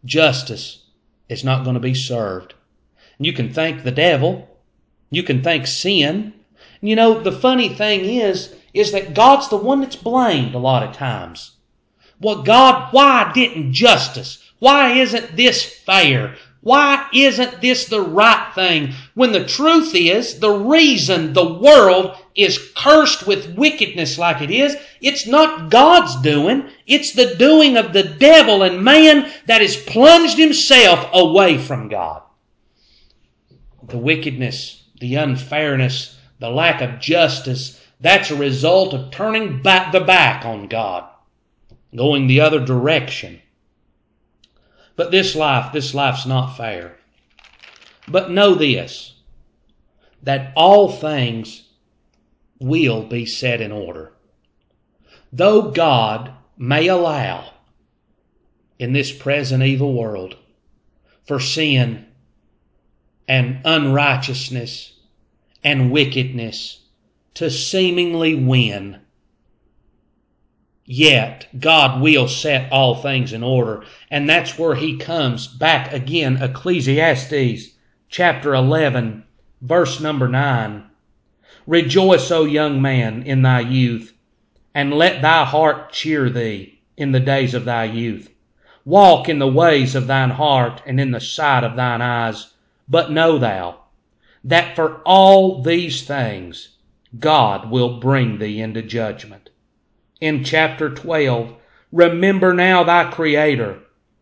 Justice 0.05 0.85
is 1.27 1.43
not 1.43 1.65
going 1.65 1.73
to 1.73 1.81
be 1.81 1.93
served. 1.93 2.53
And 3.17 3.25
you 3.25 3.33
can 3.33 3.53
thank 3.53 3.83
the 3.83 3.91
devil. 3.91 4.47
You 5.09 5.21
can 5.21 5.43
thank 5.43 5.67
sin. 5.67 6.33
And 6.79 6.89
you 6.89 6.95
know, 6.95 7.21
the 7.21 7.33
funny 7.33 7.67
thing 7.67 8.05
is, 8.05 8.55
is 8.73 8.93
that 8.93 9.13
God's 9.13 9.49
the 9.49 9.57
one 9.57 9.81
that's 9.81 9.97
blamed 9.97 10.55
a 10.55 10.59
lot 10.59 10.83
of 10.83 10.95
times. 10.95 11.57
Well, 12.21 12.41
God, 12.41 12.93
why 12.93 13.31
didn't 13.33 13.73
justice? 13.73 14.41
Why 14.59 14.93
isn't 14.93 15.35
this 15.35 15.61
fair? 15.61 16.35
Why 16.61 17.07
isn't 17.11 17.59
this 17.59 17.85
the 17.85 18.01
right 18.01 18.51
thing? 18.53 18.93
When 19.15 19.31
the 19.31 19.45
truth 19.45 19.95
is, 19.95 20.39
the 20.39 20.51
reason 20.51 21.33
the 21.33 21.53
world 21.53 22.15
is 22.35 22.71
cursed 22.75 23.25
with 23.25 23.55
wickedness 23.55 24.17
like 24.19 24.41
it 24.41 24.51
is, 24.51 24.77
it's 25.01 25.25
not 25.25 25.71
God's 25.71 26.21
doing. 26.21 26.69
It's 26.85 27.13
the 27.13 27.35
doing 27.35 27.77
of 27.77 27.93
the 27.93 28.03
devil 28.03 28.61
and 28.61 28.83
man 28.83 29.31
that 29.47 29.61
has 29.61 29.75
plunged 29.75 30.37
himself 30.37 31.09
away 31.13 31.57
from 31.57 31.89
God. 31.89 32.21
The 33.83 33.97
wickedness, 33.97 34.83
the 34.99 35.15
unfairness, 35.15 36.17
the 36.39 36.49
lack 36.49 36.81
of 36.81 36.99
justice, 36.99 37.81
that's 37.99 38.29
a 38.29 38.35
result 38.35 38.93
of 38.93 39.11
turning 39.11 39.63
back 39.63 39.91
the 39.91 39.99
back 39.99 40.45
on 40.45 40.67
God 40.67 41.05
going 41.95 42.27
the 42.27 42.41
other 42.41 42.63
direction. 42.63 43.40
But 44.95 45.11
this 45.11 45.35
life, 45.35 45.73
this 45.73 45.93
life's 45.93 46.25
not 46.25 46.57
fair. 46.57 46.97
But 48.07 48.31
know 48.31 48.55
this, 48.55 49.13
that 50.23 50.53
all 50.55 50.89
things 50.91 51.63
will 52.59 53.03
be 53.03 53.25
set 53.25 53.61
in 53.61 53.71
order. 53.71 54.13
Though 55.33 55.71
God 55.71 56.31
may 56.57 56.87
allow 56.87 57.53
in 58.77 58.93
this 58.93 59.11
present 59.11 59.63
evil 59.63 59.93
world 59.93 60.35
for 61.23 61.39
sin 61.39 62.05
and 63.27 63.61
unrighteousness 63.63 64.93
and 65.63 65.91
wickedness 65.91 66.81
to 67.35 67.49
seemingly 67.49 68.35
win 68.35 69.00
Yet 70.93 71.47
God 71.57 72.01
will 72.01 72.27
set 72.27 72.69
all 72.69 72.95
things 72.95 73.31
in 73.31 73.43
order. 73.43 73.85
And 74.09 74.29
that's 74.29 74.59
where 74.59 74.75
he 74.75 74.97
comes 74.97 75.47
back 75.47 75.93
again. 75.93 76.43
Ecclesiastes 76.43 77.69
chapter 78.09 78.53
11, 78.53 79.23
verse 79.61 80.01
number 80.01 80.27
9. 80.27 80.83
Rejoice, 81.65 82.29
O 82.29 82.43
young 82.43 82.81
man, 82.81 83.23
in 83.23 83.41
thy 83.41 83.61
youth, 83.61 84.13
and 84.75 84.93
let 84.93 85.21
thy 85.21 85.45
heart 85.45 85.93
cheer 85.93 86.29
thee 86.29 86.81
in 86.97 87.13
the 87.13 87.21
days 87.21 87.53
of 87.53 87.63
thy 87.63 87.85
youth. 87.85 88.29
Walk 88.83 89.29
in 89.29 89.39
the 89.39 89.47
ways 89.47 89.95
of 89.95 90.07
thine 90.07 90.31
heart 90.31 90.81
and 90.85 90.99
in 90.99 91.11
the 91.11 91.21
sight 91.21 91.63
of 91.63 91.77
thine 91.77 92.01
eyes. 92.01 92.51
But 92.89 93.13
know 93.13 93.37
thou 93.37 93.77
that 94.43 94.75
for 94.75 94.97
all 95.05 95.61
these 95.61 96.05
things 96.05 96.75
God 97.17 97.71
will 97.71 98.01
bring 98.01 98.39
thee 98.39 98.59
into 98.59 98.81
judgment 98.81 99.50
in 100.21 100.43
chapter 100.43 100.89
12. 100.89 101.55
Remember 101.91 102.53
now 102.53 102.83
thy 102.83 103.11
Creator 103.11 103.79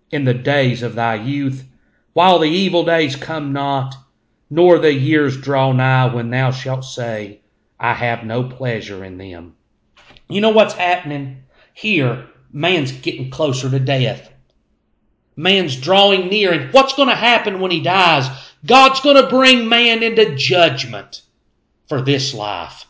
in 0.09 0.23
the 0.23 0.33
days 0.33 0.81
of 0.81 0.95
thy 0.95 1.15
youth, 1.15 1.65
while 2.13 2.39
the 2.39 2.49
evil 2.49 2.83
days 2.83 3.15
come 3.15 3.53
not, 3.53 3.95
nor 4.49 4.79
the 4.79 4.93
years 4.93 5.39
draw 5.39 5.71
nigh 5.71 6.11
when 6.11 6.31
thou 6.31 6.49
shalt 6.49 6.83
say, 6.83 7.41
I 7.79 7.93
have 7.93 8.23
no 8.23 8.43
pleasure 8.43 9.05
in 9.05 9.17
them. 9.17 9.55
You 10.27 10.41
know 10.41 10.49
what's 10.49 10.73
happening 10.73 11.43
here? 11.73 12.27
Man's 12.51 12.91
getting 12.91 13.29
closer 13.29 13.69
to 13.69 13.79
death. 13.79 14.31
Man's 15.35 15.75
drawing 15.75 16.27
near, 16.27 16.51
and 16.51 16.73
what's 16.73 16.95
going 16.95 17.09
to 17.09 17.15
happen 17.15 17.59
when 17.59 17.71
he 17.71 17.81
dies? 17.81 18.27
God's 18.65 18.99
going 18.99 19.15
to 19.15 19.29
bring 19.29 19.69
man 19.69 20.03
into 20.03 20.35
judgment 20.35 21.21
for 21.87 22.01
this 22.01 22.33
life. 22.33 22.85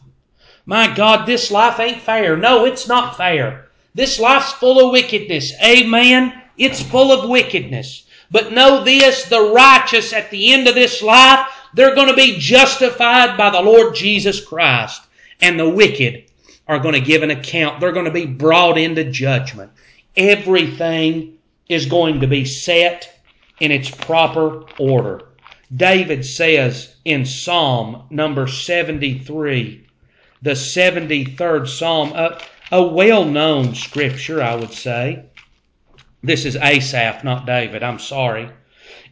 My 0.69 0.93
God, 0.93 1.25
this 1.25 1.49
life 1.49 1.79
ain't 1.79 1.99
fair. 1.99 2.37
No, 2.37 2.63
it's 2.63 2.87
not 2.87 3.17
fair. 3.17 3.69
This 3.95 4.19
life's 4.19 4.51
full 4.51 4.85
of 4.85 4.91
wickedness. 4.91 5.51
Amen. 5.63 6.43
It's 6.59 6.79
full 6.79 7.11
of 7.11 7.27
wickedness. 7.27 8.05
But 8.29 8.53
know 8.53 8.83
this, 8.83 9.23
the 9.23 9.51
righteous 9.51 10.13
at 10.13 10.29
the 10.29 10.53
end 10.53 10.67
of 10.67 10.75
this 10.75 11.01
life, 11.01 11.47
they're 11.73 11.95
going 11.95 12.09
to 12.09 12.15
be 12.15 12.37
justified 12.37 13.35
by 13.35 13.49
the 13.49 13.63
Lord 13.63 13.95
Jesus 13.95 14.45
Christ. 14.45 15.01
And 15.41 15.59
the 15.59 15.67
wicked 15.67 16.25
are 16.67 16.77
going 16.77 16.93
to 16.93 17.01
give 17.01 17.23
an 17.23 17.31
account. 17.31 17.79
They're 17.79 17.91
going 17.91 18.05
to 18.05 18.11
be 18.11 18.27
brought 18.27 18.77
into 18.77 19.05
judgment. 19.05 19.71
Everything 20.15 21.39
is 21.67 21.87
going 21.87 22.19
to 22.19 22.27
be 22.27 22.45
set 22.45 23.11
in 23.59 23.71
its 23.71 23.89
proper 23.89 24.65
order. 24.77 25.29
David 25.75 26.23
says 26.23 26.93
in 27.05 27.25
Psalm 27.25 28.03
number 28.11 28.45
73, 28.45 29.87
the 30.41 30.51
73rd 30.51 31.67
Psalm, 31.67 32.13
a, 32.13 32.39
a 32.71 32.83
well 32.83 33.25
known 33.25 33.75
scripture, 33.75 34.41
I 34.41 34.55
would 34.55 34.73
say. 34.73 35.23
This 36.23 36.45
is 36.45 36.55
Asaph, 36.55 37.23
not 37.23 37.45
David. 37.45 37.83
I'm 37.83 37.99
sorry. 37.99 38.49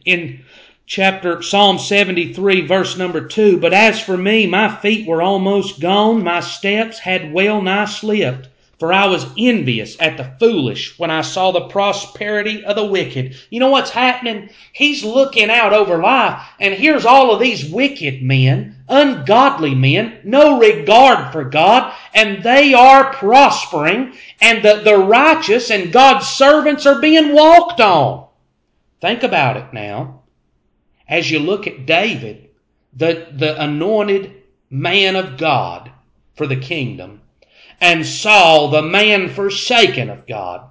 In 0.04 0.44
chapter 0.86 1.42
Psalm 1.42 1.78
73, 1.78 2.66
verse 2.66 2.96
number 2.96 3.26
2 3.26 3.58
But 3.58 3.74
as 3.74 4.00
for 4.00 4.16
me, 4.16 4.46
my 4.46 4.74
feet 4.76 5.06
were 5.06 5.22
almost 5.22 5.80
gone, 5.80 6.22
my 6.22 6.40
steps 6.40 6.98
had 6.98 7.32
well 7.32 7.62
nigh 7.62 7.84
slipped. 7.84 8.48
For 8.78 8.92
I 8.92 9.06
was 9.08 9.26
envious 9.36 9.96
at 9.98 10.16
the 10.16 10.32
foolish 10.38 10.96
when 11.00 11.10
I 11.10 11.22
saw 11.22 11.50
the 11.50 11.66
prosperity 11.68 12.64
of 12.64 12.76
the 12.76 12.86
wicked. 12.86 13.34
You 13.50 13.58
know 13.58 13.70
what's 13.70 13.90
happening? 13.90 14.50
He's 14.72 15.02
looking 15.02 15.50
out 15.50 15.72
over 15.72 15.98
life, 15.98 16.40
and 16.60 16.74
here's 16.74 17.04
all 17.04 17.32
of 17.32 17.40
these 17.40 17.68
wicked 17.68 18.22
men, 18.22 18.76
ungodly 18.88 19.74
men, 19.74 20.20
no 20.22 20.60
regard 20.60 21.32
for 21.32 21.42
God, 21.42 21.92
and 22.14 22.44
they 22.44 22.72
are 22.72 23.12
prospering, 23.12 24.14
and 24.40 24.64
the, 24.64 24.82
the 24.84 24.96
righteous 24.96 25.72
and 25.72 25.92
God's 25.92 26.28
servants 26.28 26.86
are 26.86 27.00
being 27.00 27.34
walked 27.34 27.80
on. 27.80 28.28
Think 29.00 29.24
about 29.24 29.56
it 29.56 29.72
now. 29.72 30.22
As 31.08 31.28
you 31.32 31.40
look 31.40 31.66
at 31.66 31.84
David, 31.84 32.50
the, 32.92 33.26
the 33.32 33.60
anointed 33.60 34.40
man 34.70 35.16
of 35.16 35.36
God 35.36 35.90
for 36.36 36.46
the 36.46 36.56
kingdom, 36.56 37.22
and 37.80 38.04
Saul, 38.04 38.70
the 38.70 38.82
man 38.82 39.28
forsaken 39.28 40.10
of 40.10 40.26
God. 40.26 40.68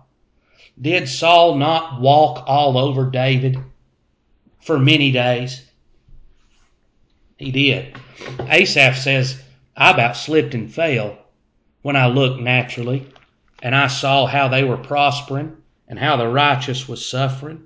Did 0.79 1.09
Saul 1.09 1.55
not 1.55 2.01
walk 2.01 2.43
all 2.47 2.77
over 2.77 3.09
David 3.09 3.57
for 4.59 4.77
many 4.77 5.11
days? 5.11 5.63
He 7.37 7.51
did. 7.51 7.95
Asaph 8.39 8.97
says, 8.97 9.41
I 9.75 9.91
about 9.91 10.17
slipped 10.17 10.53
and 10.53 10.71
fell 10.71 11.17
when 11.81 11.95
I 11.95 12.07
looked 12.07 12.41
naturally 12.41 13.07
and 13.61 13.75
I 13.75 13.87
saw 13.87 14.25
how 14.25 14.47
they 14.47 14.63
were 14.63 14.77
prospering 14.77 15.57
and 15.87 15.97
how 15.97 16.17
the 16.17 16.27
righteous 16.27 16.87
was 16.87 17.07
suffering. 17.07 17.63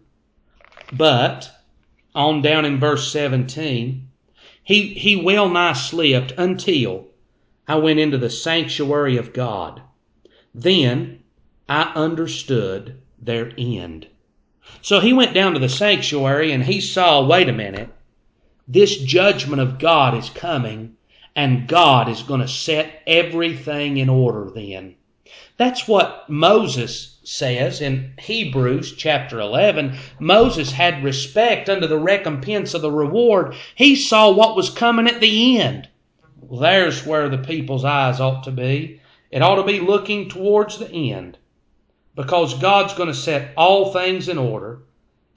But, 0.93 1.51
on 2.13 2.41
down 2.41 2.65
in 2.65 2.79
verse 2.79 3.11
17, 3.11 4.07
he, 4.63 4.93
he 4.93 5.15
well 5.15 5.49
nigh 5.49 5.73
slipped 5.73 6.33
until 6.37 7.07
I 7.67 7.75
went 7.75 7.99
into 7.99 8.17
the 8.17 8.29
sanctuary 8.29 9.17
of 9.17 9.33
God. 9.33 9.81
Then 10.53 11.23
I 11.69 11.91
understood 11.95 12.99
their 13.21 13.51
end. 13.57 14.07
So 14.81 14.99
he 14.99 15.13
went 15.13 15.33
down 15.33 15.53
to 15.53 15.59
the 15.59 15.69
sanctuary 15.69 16.51
and 16.51 16.63
he 16.63 16.81
saw 16.81 17.25
wait 17.25 17.49
a 17.49 17.53
minute, 17.53 17.89
this 18.67 18.97
judgment 18.97 19.61
of 19.61 19.79
God 19.79 20.17
is 20.17 20.29
coming, 20.29 20.95
and 21.35 21.67
God 21.67 22.09
is 22.09 22.23
going 22.23 22.41
to 22.41 22.47
set 22.47 23.01
everything 23.05 23.97
in 23.97 24.09
order 24.09 24.49
then. 24.49 24.95
That's 25.57 25.87
what 25.87 26.29
Moses 26.29 27.19
says 27.23 27.81
in 27.81 28.13
Hebrews 28.19 28.95
chapter 28.95 29.39
11. 29.39 29.95
Moses 30.19 30.71
had 30.71 31.03
respect 31.03 31.69
unto 31.69 31.87
the 31.87 31.99
recompense 31.99 32.73
of 32.73 32.81
the 32.81 32.91
reward. 32.91 33.55
He 33.75 33.95
saw 33.95 34.31
what 34.31 34.55
was 34.55 34.69
coming 34.69 35.07
at 35.07 35.21
the 35.21 35.59
end. 35.59 35.87
There's 36.51 37.05
where 37.05 37.29
the 37.29 37.37
people's 37.37 37.85
eyes 37.85 38.19
ought 38.19 38.43
to 38.43 38.51
be. 38.51 38.99
It 39.31 39.41
ought 39.41 39.55
to 39.55 39.63
be 39.63 39.79
looking 39.79 40.27
towards 40.27 40.77
the 40.77 40.91
end 40.91 41.37
because 42.13 42.59
God's 42.59 42.93
going 42.93 43.07
to 43.07 43.15
set 43.15 43.53
all 43.55 43.93
things 43.93 44.27
in 44.27 44.37
order. 44.37 44.79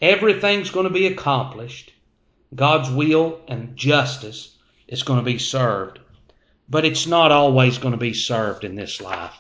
Everything's 0.01 0.71
going 0.71 0.89
to 0.89 0.93
be 0.93 1.07
accomplished. 1.07 1.93
God's 2.53 2.91
will 2.91 3.41
and 3.47 3.77
justice 3.77 4.57
is 4.89 5.05
going 5.05 5.21
to 5.21 5.25
be 5.25 5.39
served. 5.39 6.01
But 6.69 6.85
it's 6.85 7.07
not 7.07 7.31
always 7.31 7.79
going 7.79 7.93
to 7.93 7.99
be 7.99 8.15
served 8.15 8.65
in 8.65 8.75
this 8.75 9.01
life. 9.01 9.35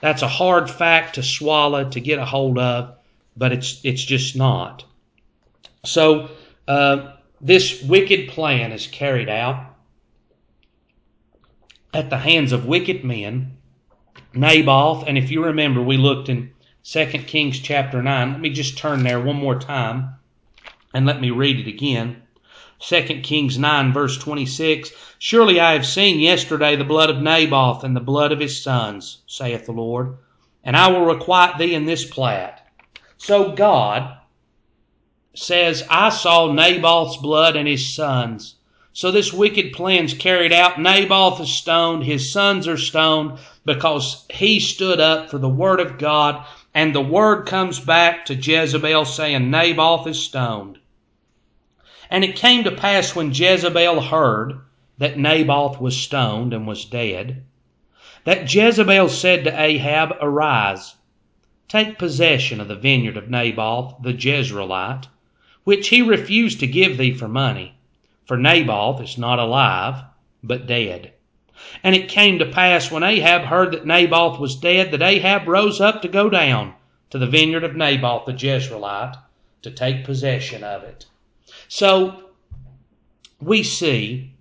That's 0.00 0.22
a 0.22 0.28
hard 0.28 0.70
fact 0.70 1.16
to 1.16 1.22
swallow, 1.22 1.88
to 1.90 2.00
get 2.00 2.20
a 2.20 2.24
hold 2.24 2.58
of, 2.58 2.94
but 3.36 3.50
it's, 3.50 3.80
it's 3.82 4.04
just 4.04 4.36
not. 4.36 4.84
So, 5.84 6.30
uh, 6.68 7.14
this 7.40 7.82
wicked 7.82 8.28
plan 8.28 8.72
is 8.72 8.86
carried 8.86 9.28
out 9.28 9.75
at 11.96 12.10
the 12.10 12.18
hands 12.18 12.52
of 12.52 12.66
wicked 12.66 13.02
men. 13.02 13.56
Naboth, 14.34 15.04
and 15.06 15.16
if 15.16 15.30
you 15.30 15.42
remember, 15.42 15.82
we 15.82 15.96
looked 15.96 16.28
in 16.28 16.52
2 16.84 17.06
Kings 17.26 17.58
chapter 17.58 18.02
9. 18.02 18.32
Let 18.32 18.40
me 18.40 18.50
just 18.50 18.76
turn 18.76 19.02
there 19.02 19.18
one 19.18 19.36
more 19.36 19.58
time 19.58 20.10
and 20.92 21.06
let 21.06 21.22
me 21.22 21.30
read 21.30 21.58
it 21.58 21.66
again. 21.66 22.22
2 22.80 23.20
Kings 23.22 23.58
9, 23.58 23.94
verse 23.94 24.18
26 24.18 24.90
Surely 25.18 25.58
I 25.58 25.72
have 25.72 25.86
seen 25.86 26.20
yesterday 26.20 26.76
the 26.76 26.84
blood 26.84 27.08
of 27.08 27.22
Naboth 27.22 27.82
and 27.82 27.96
the 27.96 28.00
blood 28.00 28.30
of 28.30 28.40
his 28.40 28.62
sons, 28.62 29.22
saith 29.26 29.64
the 29.64 29.72
Lord, 29.72 30.18
and 30.62 30.76
I 30.76 30.88
will 30.88 31.06
requite 31.06 31.56
thee 31.56 31.74
in 31.74 31.86
this 31.86 32.04
plat. 32.04 32.68
So 33.16 33.52
God 33.52 34.18
says, 35.32 35.82
I 35.88 36.10
saw 36.10 36.52
Naboth's 36.52 37.16
blood 37.16 37.56
and 37.56 37.66
his 37.66 37.94
sons. 37.94 38.55
So 38.96 39.10
this 39.10 39.30
wicked 39.30 39.74
plan's 39.74 40.14
carried 40.14 40.54
out. 40.54 40.80
Naboth 40.80 41.38
is 41.42 41.50
stoned, 41.50 42.04
his 42.04 42.32
sons 42.32 42.66
are 42.66 42.78
stoned 42.78 43.38
because 43.66 44.24
he 44.30 44.58
stood 44.58 45.00
up 45.00 45.28
for 45.28 45.36
the 45.36 45.50
word 45.50 45.80
of 45.80 45.98
God, 45.98 46.46
and 46.72 46.94
the 46.94 47.02
word 47.02 47.44
comes 47.44 47.78
back 47.78 48.24
to 48.24 48.34
Jezebel 48.34 49.04
saying, 49.04 49.50
Naboth 49.50 50.06
is 50.06 50.18
stoned. 50.18 50.78
And 52.08 52.24
it 52.24 52.36
came 52.36 52.64
to 52.64 52.70
pass 52.70 53.14
when 53.14 53.34
Jezebel 53.34 54.00
heard 54.00 54.60
that 54.96 55.18
Naboth 55.18 55.78
was 55.78 55.94
stoned 55.94 56.54
and 56.54 56.66
was 56.66 56.86
dead, 56.86 57.44
that 58.24 58.50
Jezebel 58.50 59.10
said 59.10 59.44
to 59.44 59.60
Ahab, 59.60 60.16
Arise, 60.22 60.94
take 61.68 61.98
possession 61.98 62.62
of 62.62 62.68
the 62.68 62.74
vineyard 62.74 63.18
of 63.18 63.28
Naboth 63.28 63.96
the 64.00 64.14
Jezreelite, 64.14 65.04
which 65.64 65.88
he 65.88 66.00
refused 66.00 66.60
to 66.60 66.66
give 66.66 66.96
thee 66.96 67.12
for 67.12 67.28
money, 67.28 67.75
for 68.26 68.36
Naboth 68.36 69.00
is 69.00 69.16
not 69.16 69.38
alive, 69.38 70.02
but 70.42 70.66
dead. 70.66 71.12
And 71.82 71.94
it 71.94 72.08
came 72.08 72.38
to 72.38 72.46
pass 72.46 72.90
when 72.90 73.02
Ahab 73.02 73.42
heard 73.42 73.72
that 73.72 73.86
Naboth 73.86 74.38
was 74.38 74.56
dead, 74.56 74.90
that 74.90 75.02
Ahab 75.02 75.48
rose 75.48 75.80
up 75.80 76.02
to 76.02 76.08
go 76.08 76.28
down 76.28 76.74
to 77.10 77.18
the 77.18 77.26
vineyard 77.26 77.64
of 77.64 77.74
Naboth 77.74 78.26
the 78.26 78.32
Jezreelite 78.32 79.16
to 79.62 79.70
take 79.70 80.04
possession 80.04 80.62
of 80.62 80.82
it. 80.82 81.06
So 81.68 82.30
we 83.40 83.62
see 83.62 84.34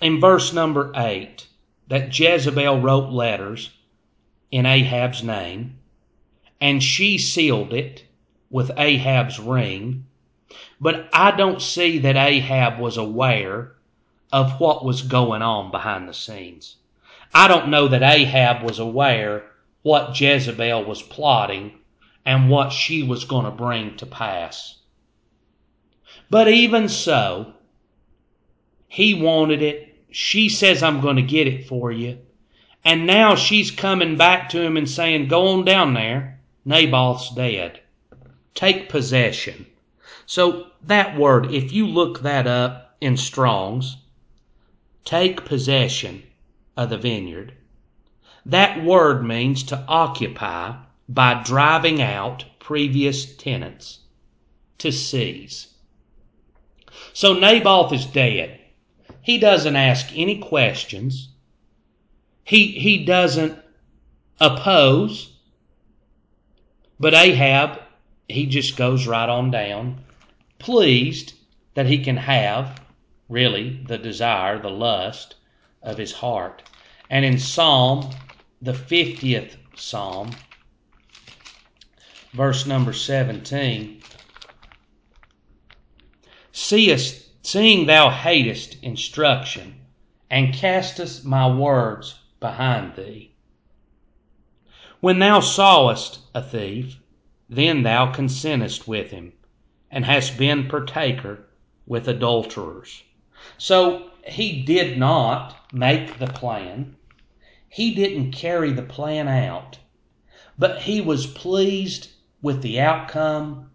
in 0.00 0.20
verse 0.20 0.52
number 0.52 0.92
8 0.94 1.46
that 1.88 2.18
Jezebel 2.18 2.80
wrote 2.80 3.10
letters 3.10 3.70
in 4.50 4.66
Ahab's 4.66 5.22
name, 5.22 5.78
and 6.60 6.82
she 6.82 7.18
sealed 7.18 7.72
it 7.72 8.04
with 8.50 8.70
Ahab's 8.76 9.38
ring. 9.38 10.06
But 10.80 11.08
I 11.12 11.30
don't 11.30 11.60
see 11.60 11.98
that 11.98 12.16
Ahab 12.16 12.78
was 12.78 12.96
aware 12.96 13.72
of 14.32 14.60
what 14.60 14.84
was 14.84 15.02
going 15.02 15.42
on 15.42 15.70
behind 15.70 16.08
the 16.08 16.14
scenes. 16.14 16.76
I 17.32 17.48
don't 17.48 17.68
know 17.68 17.88
that 17.88 18.02
Ahab 18.02 18.62
was 18.62 18.78
aware 18.78 19.44
what 19.82 20.20
Jezebel 20.20 20.84
was 20.84 21.02
plotting 21.02 21.78
and 22.24 22.50
what 22.50 22.72
she 22.72 23.02
was 23.02 23.24
going 23.24 23.44
to 23.44 23.50
bring 23.50 23.96
to 23.96 24.06
pass. 24.06 24.76
But 26.28 26.48
even 26.48 26.88
so, 26.88 27.54
he 28.88 29.14
wanted 29.14 29.62
it. 29.62 29.94
She 30.10 30.48
says, 30.48 30.82
I'm 30.82 31.00
going 31.00 31.16
to 31.16 31.22
get 31.22 31.46
it 31.46 31.66
for 31.66 31.92
you. 31.92 32.18
And 32.84 33.06
now 33.06 33.34
she's 33.34 33.70
coming 33.70 34.16
back 34.16 34.48
to 34.50 34.60
him 34.60 34.76
and 34.76 34.88
saying, 34.88 35.28
Go 35.28 35.48
on 35.48 35.64
down 35.64 35.94
there. 35.94 36.40
Naboth's 36.64 37.30
dead. 37.34 37.80
Take 38.54 38.88
possession. 38.88 39.66
So 40.26 40.66
that 40.82 41.16
word, 41.16 41.52
if 41.52 41.72
you 41.72 41.86
look 41.86 42.22
that 42.22 42.46
up 42.46 42.96
in 43.00 43.16
Strong's, 43.16 43.96
take 45.04 45.44
possession 45.44 46.24
of 46.76 46.90
the 46.90 46.98
vineyard. 46.98 47.52
That 48.44 48.84
word 48.84 49.24
means 49.24 49.62
to 49.64 49.84
occupy 49.88 50.76
by 51.08 51.42
driving 51.44 52.02
out 52.02 52.44
previous 52.58 53.36
tenants, 53.36 54.00
to 54.78 54.90
seize. 54.90 55.68
So 57.12 57.32
Naboth 57.32 57.92
is 57.92 58.06
dead. 58.06 58.60
He 59.22 59.38
doesn't 59.38 59.76
ask 59.76 60.08
any 60.14 60.38
questions. 60.38 61.28
He, 62.44 62.72
he 62.78 63.04
doesn't 63.04 63.58
oppose. 64.40 65.32
But 66.98 67.14
Ahab, 67.14 67.80
he 68.28 68.46
just 68.46 68.76
goes 68.76 69.06
right 69.06 69.28
on 69.28 69.50
down, 69.50 70.04
pleased 70.58 71.34
that 71.74 71.86
he 71.86 72.02
can 72.02 72.16
have, 72.16 72.80
really, 73.28 73.82
the 73.86 73.98
desire, 73.98 74.58
the 74.58 74.70
lust 74.70 75.36
of 75.82 75.98
his 75.98 76.12
heart. 76.12 76.62
And 77.10 77.24
in 77.24 77.38
Psalm, 77.38 78.10
the 78.60 78.72
50th 78.72 79.56
Psalm, 79.76 80.30
verse 82.32 82.66
number 82.66 82.92
17, 82.92 84.02
Seest, 86.52 87.46
seeing 87.46 87.86
thou 87.86 88.10
hatest 88.10 88.82
instruction, 88.82 89.74
and 90.30 90.54
castest 90.54 91.24
my 91.24 91.48
words 91.54 92.18
behind 92.40 92.96
thee. 92.96 93.34
When 95.00 95.18
thou 95.18 95.40
sawest 95.40 96.20
a 96.34 96.42
thief, 96.42 96.98
then 97.48 97.82
thou 97.82 98.10
consentest 98.10 98.88
with 98.88 99.10
him, 99.10 99.32
and 99.90 100.04
hast 100.04 100.36
been 100.38 100.68
partaker 100.68 101.46
with 101.86 102.08
adulterers. 102.08 103.02
So 103.58 104.10
he 104.26 104.62
did 104.62 104.98
not 104.98 105.72
make 105.72 106.18
the 106.18 106.26
plan. 106.26 106.96
He 107.68 107.94
didn't 107.94 108.32
carry 108.32 108.72
the 108.72 108.82
plan 108.82 109.28
out, 109.28 109.78
but 110.58 110.82
he 110.82 111.00
was 111.00 111.26
pleased 111.26 112.08
with 112.42 112.62
the 112.62 112.80
outcome. 112.80 113.70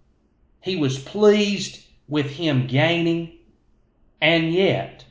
He 0.62 0.76
was 0.76 1.00
pleased 1.00 1.86
with 2.08 2.32
him 2.32 2.67
gaining, 2.67 3.38
and 4.19 4.52
yet 4.54 5.06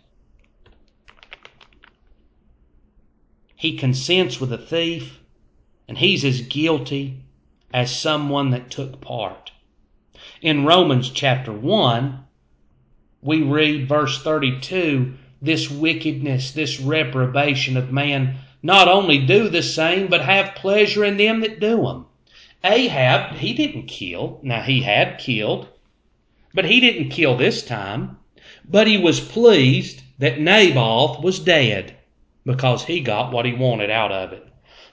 he 3.57 3.77
consents 3.77 4.41
with 4.41 4.53
a 4.53 4.59
thief, 4.59 5.21
and 5.87 5.99
he's 5.99 6.25
as 6.25 6.41
guilty 6.41 7.23
as 7.75 7.95
someone 7.95 8.51
that 8.51 8.71
took 8.71 9.01
part. 9.01 9.50
In 10.43 10.65
Romans 10.65 11.11
chapter 11.11 11.53
1, 11.53 12.19
we 13.21 13.43
read 13.43 13.87
verse 13.87 14.23
32 14.23 15.15
this 15.43 15.71
wickedness, 15.71 16.53
this 16.53 16.81
reprobation 16.81 17.77
of 17.77 17.93
man, 17.93 18.37
not 18.63 18.89
only 18.89 19.19
do 19.19 19.51
the 19.51 19.63
same, 19.63 20.07
but 20.07 20.23
have 20.23 20.55
pleasure 20.55 21.05
in 21.05 21.19
them 21.19 21.41
that 21.41 21.61
do 21.61 21.83
them. 21.83 22.07
Ahab, 22.65 23.37
he 23.37 23.53
didn't 23.53 23.87
kill. 23.87 24.41
Now, 24.43 24.63
he 24.63 24.81
had 24.81 25.19
killed. 25.19 25.69
But 26.55 26.65
he 26.65 26.81
didn't 26.81 27.11
kill 27.11 27.37
this 27.37 27.63
time, 27.63 28.19
but 28.67 28.87
he 28.87 28.97
was 28.97 29.21
pleased 29.21 30.03
that 30.19 30.41
Naboth 30.41 31.23
was 31.23 31.39
dead 31.39 31.95
because 32.47 32.85
he 32.85 33.01
got 33.01 33.31
what 33.31 33.45
he 33.45 33.53
wanted 33.53 33.91
out 33.91 34.11
of 34.11 34.33
it. 34.33 34.47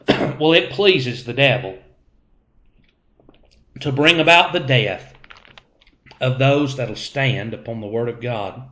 well, 0.40 0.52
it 0.52 0.72
pleases 0.72 1.24
the 1.24 1.34
devil 1.34 1.78
to 3.80 3.92
bring 3.94 4.20
about 4.20 4.54
the 4.54 4.60
death 4.60 5.17
of 6.20 6.40
those 6.40 6.76
that'll 6.78 6.96
stand 6.96 7.54
upon 7.54 7.82
the 7.82 7.88
word 7.88 8.10
of 8.10 8.22
God. 8.22 8.64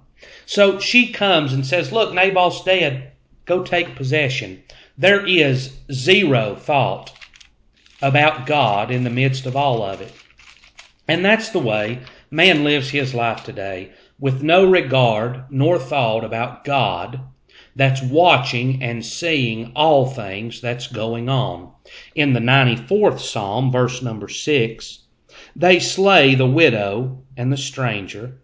So 0.45 0.79
she 0.79 1.11
comes 1.11 1.53
and 1.53 1.65
says, 1.65 1.91
Look, 1.91 2.13
Naboth's 2.13 2.63
dead. 2.63 3.11
Go 3.45 3.63
take 3.63 3.95
possession. 3.95 4.63
There 4.97 5.25
is 5.25 5.77
zero 5.91 6.55
thought 6.55 7.13
about 8.01 8.45
God 8.45 8.91
in 8.91 9.03
the 9.03 9.09
midst 9.09 9.45
of 9.45 9.55
all 9.55 9.83
of 9.83 10.01
it. 10.01 10.11
And 11.07 11.23
that's 11.23 11.49
the 11.49 11.59
way 11.59 11.99
man 12.31 12.63
lives 12.63 12.89
his 12.89 13.13
life 13.13 13.43
today, 13.43 13.91
with 14.19 14.41
no 14.41 14.65
regard 14.65 15.43
nor 15.49 15.77
thought 15.77 16.23
about 16.23 16.63
God 16.63 17.19
that's 17.75 18.01
watching 18.01 18.81
and 18.81 19.05
seeing 19.05 19.71
all 19.75 20.07
things 20.07 20.61
that's 20.61 20.87
going 20.87 21.29
on. 21.29 21.71
In 22.15 22.33
the 22.33 22.39
94th 22.39 23.19
Psalm, 23.19 23.71
verse 23.71 24.01
number 24.01 24.27
6, 24.27 24.99
they 25.55 25.79
slay 25.79 26.35
the 26.35 26.47
widow 26.47 27.23
and 27.37 27.51
the 27.51 27.57
stranger, 27.57 28.37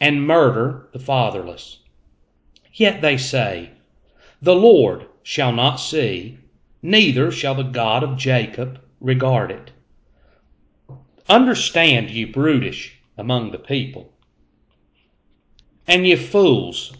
and 0.00 0.26
murder 0.26 0.88
the 0.92 0.98
fatherless. 0.98 1.78
Yet 2.72 3.00
they 3.00 3.16
say, 3.16 3.70
The 4.42 4.54
Lord 4.54 5.06
shall 5.22 5.52
not 5.52 5.76
see, 5.76 6.38
neither 6.82 7.30
shall 7.30 7.54
the 7.54 7.62
God 7.62 8.02
of 8.02 8.18
Jacob 8.18 8.80
regard 9.00 9.50
it. 9.50 9.70
Understand, 11.28 12.10
ye 12.10 12.24
brutish 12.24 13.00
among 13.16 13.50
the 13.50 13.58
people, 13.58 14.12
and 15.86 16.06
ye 16.06 16.16
fools, 16.16 16.96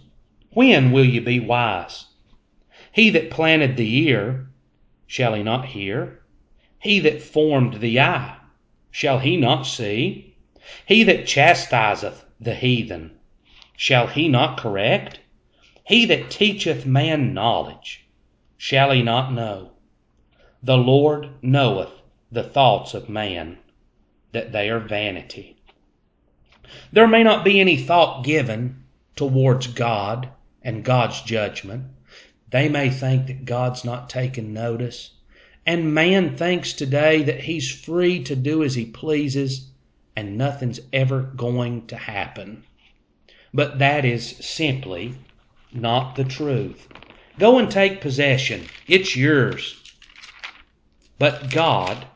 when 0.50 0.92
will 0.92 1.04
ye 1.04 1.18
be 1.18 1.40
wise? 1.40 2.07
He 2.92 3.11
that 3.11 3.30
planted 3.30 3.76
the 3.76 3.96
ear, 4.07 4.48
shall 5.07 5.35
he 5.35 5.42
not 5.42 5.66
hear? 5.66 6.22
He 6.78 7.00
that 7.00 7.20
formed 7.20 7.80
the 7.80 7.98
eye, 8.00 8.37
shall 8.90 9.18
he 9.18 9.37
not 9.37 9.64
see? 9.64 10.34
He 10.87 11.03
that 11.05 11.27
chastiseth 11.27 12.24
the 12.40 12.55
heathen, 12.55 13.11
shall 13.77 14.07
he 14.07 14.29
not 14.29 14.57
correct? 14.57 15.18
He 15.87 16.07
that 16.07 16.31
teacheth 16.31 16.87
man 16.87 17.35
knowledge, 17.35 18.07
shall 18.57 18.90
he 18.90 19.03
not 19.03 19.31
know? 19.31 19.72
The 20.62 20.79
Lord 20.79 21.29
knoweth 21.42 21.90
the 22.33 22.42
thoughts 22.42 22.94
of 22.94 23.11
man, 23.11 23.59
that 24.33 24.53
they 24.53 24.70
are 24.70 24.79
vanity. 24.81 25.57
There 26.90 27.07
may 27.07 27.22
not 27.22 27.44
be 27.44 27.61
any 27.61 27.77
thought 27.77 28.24
given 28.24 28.85
towards 29.16 29.66
God 29.66 30.31
and 30.62 30.83
God's 30.83 31.20
judgment. 31.20 31.88
They 32.48 32.70
may 32.70 32.88
think 32.88 33.27
that 33.27 33.44
God's 33.44 33.85
not 33.85 34.09
taking 34.09 34.55
notice. 34.55 35.11
And 35.66 35.92
man 35.92 36.38
thinks 36.38 36.72
today 36.72 37.22
that 37.24 37.42
he's 37.42 37.70
free 37.70 38.22
to 38.24 38.35
do 38.35 38.64
as 38.64 38.74
he 38.77 38.87
pleases 38.87 39.70
and 40.16 40.38
nothing's 40.38 40.81
ever 40.92 41.20
going 41.20 41.87
to 41.87 41.96
happen. 41.96 42.64
But 43.53 43.79
that 43.79 44.05
is 44.05 44.37
simply 44.38 45.14
not 45.72 46.16
the 46.16 46.24
truth. 46.24 46.88
Go 47.38 47.59
and 47.59 47.70
take 47.70 48.00
possession. 48.00 48.66
It's 48.87 49.16
yours. 49.16 49.81
But 51.18 51.50
God 51.50 52.07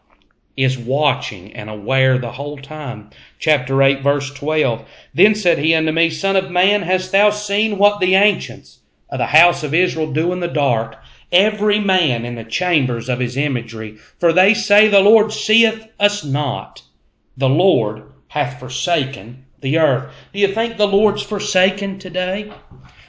is 0.57 0.77
watching 0.77 1.53
and 1.55 1.71
aware 1.71 2.19
the 2.19 2.33
whole 2.33 2.57
time. 2.57 3.11
Chapter 3.39 3.81
8, 3.83 4.03
verse 4.03 4.33
12. 4.35 4.85
Then 5.15 5.35
said 5.35 5.59
he 5.59 5.75
unto 5.75 5.93
me, 5.93 6.11
Son 6.11 6.35
of 6.35 6.51
man, 6.51 6.83
hast 6.83 7.13
thou 7.13 7.31
seen 7.31 7.79
what 7.79 8.01
the 8.01 8.17
ancients 8.17 8.81
of 9.09 9.19
the 9.19 9.27
house 9.27 9.63
of 9.63 9.73
Israel 9.73 10.13
do 10.13 10.33
in 10.33 10.41
the 10.41 10.49
dark? 10.49 10.97
Every 11.31 11.79
man 11.79 12.25
in 12.25 12.35
the 12.35 12.45
chambers 12.45 13.09
of 13.09 13.21
his 13.21 13.37
imagery. 13.37 13.97
For 14.19 14.33
they 14.33 14.55
say, 14.55 14.89
The 14.89 15.01
Lord 15.01 15.33
seeth 15.33 15.87
us 16.01 16.25
not. 16.25 16.83
The 17.39 17.49
Lord 17.49 18.03
hath 18.27 18.59
forsaken 18.59 19.45
the 19.61 19.79
earth. 19.79 20.13
Do 20.33 20.41
you 20.41 20.49
think 20.49 20.77
the 20.77 20.89
Lord's 20.89 21.23
forsaken 21.23 21.99
today? 21.99 22.53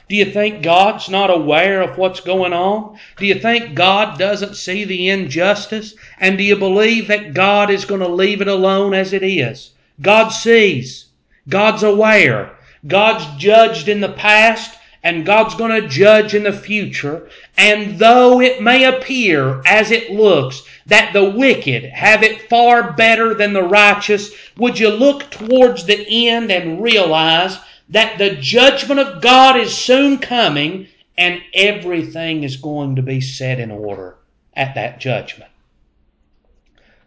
Do 0.07 0.15
you 0.15 0.25
think 0.25 0.61
God's 0.63 1.09
not 1.09 1.29
aware 1.29 1.81
of 1.81 1.97
what's 1.97 2.19
going 2.19 2.53
on? 2.53 2.97
Do 3.17 3.25
you 3.25 3.35
think 3.35 3.75
God 3.75 4.17
doesn't 4.17 4.55
see 4.55 4.83
the 4.83 5.09
injustice? 5.09 5.95
And 6.19 6.37
do 6.37 6.43
you 6.43 6.55
believe 6.55 7.07
that 7.07 7.33
God 7.33 7.69
is 7.69 7.85
going 7.85 8.01
to 8.01 8.07
leave 8.07 8.41
it 8.41 8.47
alone 8.47 8.93
as 8.93 9.13
it 9.13 9.23
is? 9.23 9.71
God 10.01 10.29
sees. 10.29 11.05
God's 11.47 11.83
aware. 11.83 12.55
God's 12.87 13.25
judged 13.41 13.87
in 13.87 13.99
the 13.99 14.13
past 14.13 14.78
and 15.03 15.25
God's 15.25 15.55
going 15.55 15.81
to 15.81 15.87
judge 15.87 16.35
in 16.35 16.43
the 16.43 16.53
future. 16.53 17.29
And 17.57 17.97
though 17.97 18.41
it 18.41 18.61
may 18.61 18.83
appear 18.83 19.61
as 19.65 19.91
it 19.91 20.11
looks 20.11 20.63
that 20.87 21.13
the 21.13 21.29
wicked 21.29 21.85
have 21.85 22.23
it 22.23 22.49
far 22.49 22.93
better 22.93 23.33
than 23.33 23.53
the 23.53 23.63
righteous, 23.63 24.31
would 24.57 24.77
you 24.77 24.89
look 24.89 25.29
towards 25.29 25.85
the 25.85 26.27
end 26.27 26.51
and 26.51 26.81
realize 26.81 27.57
that 27.89 28.17
the 28.17 28.35
judgment 28.35 28.99
of 28.99 29.21
God 29.21 29.57
is 29.57 29.75
soon 29.75 30.19
coming 30.19 30.87
and 31.17 31.41
everything 31.53 32.43
is 32.43 32.57
going 32.57 32.95
to 32.95 33.01
be 33.01 33.19
set 33.19 33.59
in 33.59 33.71
order 33.71 34.15
at 34.53 34.75
that 34.75 34.99
judgment. 34.99 35.51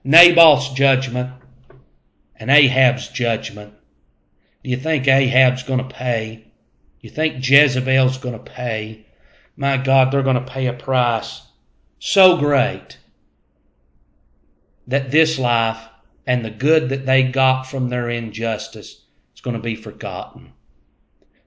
Naboth's 0.04 0.70
judgment 0.72 1.30
and 2.36 2.50
Ahab's 2.50 3.08
judgment. 3.08 3.72
Do 4.64 4.70
you 4.70 4.76
think 4.76 5.06
Ahab's 5.06 5.62
going 5.62 5.78
to 5.78 5.94
pay? 5.94 6.44
You 7.02 7.10
think 7.10 7.46
Jezebel's 7.46 8.18
going 8.18 8.38
to 8.38 8.52
pay? 8.52 9.06
My 9.56 9.76
God, 9.76 10.12
they're 10.12 10.22
going 10.22 10.36
to 10.36 10.52
pay 10.52 10.68
a 10.68 10.72
price 10.72 11.42
so 11.98 12.36
great 12.36 12.98
that 14.86 15.10
this 15.10 15.36
life 15.36 15.88
and 16.28 16.44
the 16.44 16.50
good 16.50 16.90
that 16.90 17.04
they 17.04 17.24
got 17.24 17.64
from 17.64 17.88
their 17.88 18.08
injustice 18.08 19.04
is 19.34 19.40
going 19.40 19.56
to 19.56 19.62
be 19.62 19.74
forgotten. 19.74 20.52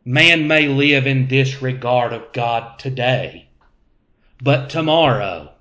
Man 0.04 0.46
may 0.46 0.68
live 0.68 1.08
in 1.08 1.28
disregard 1.28 2.12
of 2.12 2.34
God 2.34 2.78
today, 2.78 3.48
but 4.42 4.70
tomorrow 4.70 5.54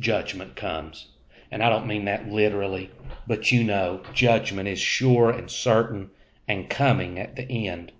judgment 0.00 0.56
comes. 0.56 1.08
And 1.48 1.62
I 1.62 1.68
don't 1.68 1.86
mean 1.86 2.06
that 2.06 2.28
literally, 2.28 2.90
but 3.28 3.52
you 3.52 3.62
know, 3.62 4.02
judgment 4.12 4.68
is 4.68 4.80
sure 4.80 5.30
and 5.30 5.48
certain 5.48 6.10
and 6.48 6.68
coming 6.68 7.20
at 7.20 7.36
the 7.36 7.68
end. 7.68 7.92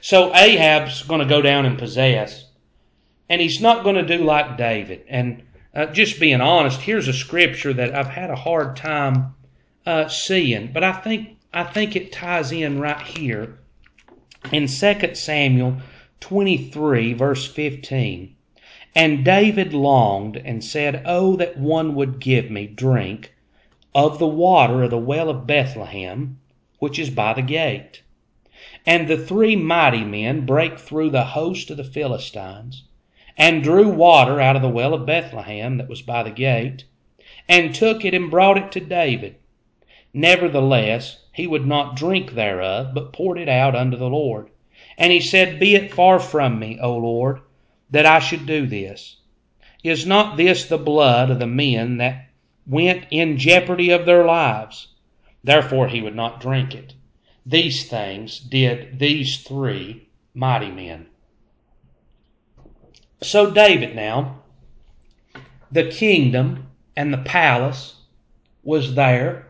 So 0.00 0.34
Ahab's 0.34 1.02
going 1.02 1.20
to 1.20 1.26
go 1.26 1.42
down 1.42 1.66
and 1.66 1.78
possess, 1.78 2.46
and 3.28 3.40
he's 3.40 3.60
not 3.60 3.84
going 3.84 3.96
to 3.96 4.16
do 4.16 4.24
like 4.24 4.56
David. 4.56 5.04
And 5.08 5.42
uh, 5.74 5.86
just 5.86 6.18
being 6.18 6.40
honest, 6.40 6.80
here's 6.80 7.08
a 7.08 7.12
scripture 7.12 7.72
that 7.72 7.94
I've 7.94 8.08
had 8.08 8.30
a 8.30 8.36
hard 8.36 8.76
time 8.76 9.34
uh, 9.86 10.08
seeing, 10.08 10.72
but 10.72 10.84
I 10.84 10.92
think 10.92 11.38
I 11.52 11.64
think 11.64 11.96
it 11.96 12.12
ties 12.12 12.52
in 12.52 12.80
right 12.80 13.00
here 13.00 13.58
in 14.52 14.66
2 14.66 15.14
Samuel 15.14 15.78
23, 16.20 17.12
verse 17.12 17.46
15, 17.46 18.34
and 18.94 19.24
David 19.24 19.72
longed 19.72 20.36
and 20.36 20.62
said, 20.62 21.02
Oh, 21.06 21.36
that 21.36 21.56
one 21.58 21.94
would 21.94 22.20
give 22.20 22.50
me 22.50 22.66
drink 22.66 23.32
of 23.94 24.18
the 24.18 24.26
water 24.26 24.82
of 24.82 24.90
the 24.90 24.98
well 24.98 25.28
of 25.28 25.46
Bethlehem, 25.46 26.38
which 26.78 26.98
is 26.98 27.10
by 27.10 27.32
the 27.32 27.42
gate. 27.42 28.02
And 28.86 29.08
the 29.08 29.18
three 29.18 29.56
mighty 29.56 30.04
men 30.04 30.46
brake 30.46 30.78
through 30.78 31.10
the 31.10 31.24
host 31.24 31.70
of 31.70 31.76
the 31.76 31.84
Philistines, 31.84 32.84
and 33.36 33.62
drew 33.62 33.88
water 33.88 34.40
out 34.40 34.56
of 34.56 34.62
the 34.62 34.68
well 34.68 34.94
of 34.94 35.04
Bethlehem 35.04 35.76
that 35.76 35.88
was 35.88 36.02
by 36.02 36.22
the 36.22 36.30
gate, 36.30 36.84
and 37.48 37.74
took 37.74 38.04
it 38.04 38.14
and 38.14 38.30
brought 38.30 38.56
it 38.56 38.72
to 38.72 38.80
David. 38.80 39.36
Nevertheless, 40.14 41.24
he 41.32 41.46
would 41.46 41.66
not 41.66 41.94
drink 41.94 42.32
thereof, 42.32 42.94
but 42.94 43.12
poured 43.12 43.38
it 43.38 43.48
out 43.48 43.76
unto 43.76 43.96
the 43.96 44.08
Lord. 44.08 44.50
And 44.98 45.12
he 45.12 45.20
said, 45.20 45.60
Be 45.60 45.74
it 45.74 45.92
far 45.92 46.18
from 46.18 46.58
me, 46.58 46.78
O 46.80 46.96
Lord, 46.96 47.40
that 47.90 48.06
I 48.06 48.18
should 48.18 48.46
do 48.46 48.66
this. 48.66 49.16
Is 49.84 50.06
not 50.06 50.36
this 50.36 50.64
the 50.66 50.78
blood 50.78 51.30
of 51.30 51.38
the 51.38 51.46
men 51.46 51.98
that 51.98 52.28
went 52.66 53.06
in 53.10 53.38
jeopardy 53.38 53.90
of 53.90 54.04
their 54.06 54.24
lives? 54.24 54.88
Therefore 55.44 55.88
he 55.88 56.00
would 56.02 56.16
not 56.16 56.40
drink 56.40 56.74
it. 56.74 56.94
These 57.46 57.88
things 57.88 58.38
did 58.38 58.98
these 58.98 59.38
three 59.38 60.08
mighty 60.34 60.70
men. 60.70 61.06
So 63.22 63.50
David 63.50 63.94
now, 63.94 64.42
the 65.70 65.90
kingdom 65.90 66.68
and 66.96 67.12
the 67.12 67.18
palace 67.18 67.96
was 68.62 68.94
there, 68.94 69.46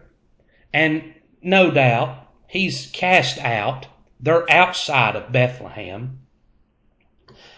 and 0.72 1.14
no 1.42 1.70
doubt, 1.70 2.28
he's 2.46 2.86
cast 2.92 3.38
out. 3.38 3.86
They're 4.20 4.50
outside 4.50 5.16
of 5.16 5.32
Bethlehem. 5.32 6.20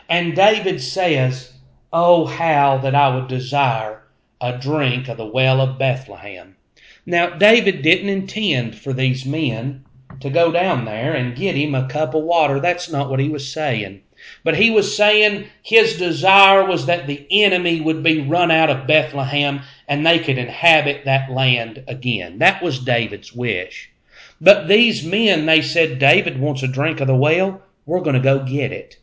And 0.08 0.34
David 0.34 0.80
says, 0.80 1.54
Oh, 1.92 2.24
how 2.26 2.78
that 2.78 2.94
I 2.94 3.14
would 3.14 3.28
desire 3.28 4.02
a 4.40 4.56
drink 4.58 5.08
of 5.08 5.16
the 5.18 5.26
well 5.26 5.60
of 5.60 5.78
Bethlehem. 5.78 6.56
Now, 7.04 7.30
David 7.30 7.82
didn't 7.82 8.08
intend 8.08 8.76
for 8.76 8.92
these 8.92 9.26
men 9.26 9.84
to 10.22 10.30
go 10.30 10.50
down 10.50 10.84
there 10.84 11.14
and 11.14 11.36
get 11.36 11.54
him 11.54 11.74
a 11.74 11.88
cup 11.88 12.14
of 12.14 12.22
water. 12.22 12.58
That's 12.58 12.90
not 12.90 13.10
what 13.10 13.20
he 13.20 13.28
was 13.28 13.52
saying. 13.52 14.02
But 14.44 14.56
he 14.56 14.70
was 14.70 14.96
saying 14.96 15.46
his 15.62 15.98
desire 15.98 16.64
was 16.64 16.86
that 16.86 17.06
the 17.06 17.26
enemy 17.30 17.80
would 17.80 18.02
be 18.02 18.20
run 18.20 18.50
out 18.50 18.70
of 18.70 18.86
Bethlehem 18.86 19.62
and 19.88 20.06
they 20.06 20.18
could 20.20 20.38
inhabit 20.38 21.04
that 21.04 21.30
land 21.30 21.82
again. 21.88 22.38
That 22.38 22.62
was 22.62 22.78
David's 22.78 23.32
wish. 23.32 23.90
But 24.40 24.68
these 24.68 25.04
men, 25.04 25.46
they 25.46 25.60
said, 25.60 25.98
David 25.98 26.40
wants 26.40 26.62
a 26.62 26.68
drink 26.68 27.00
of 27.00 27.08
the 27.08 27.16
well. 27.16 27.62
We're 27.84 28.00
going 28.00 28.14
to 28.14 28.20
go 28.20 28.44
get 28.44 28.72
it. 28.72 28.96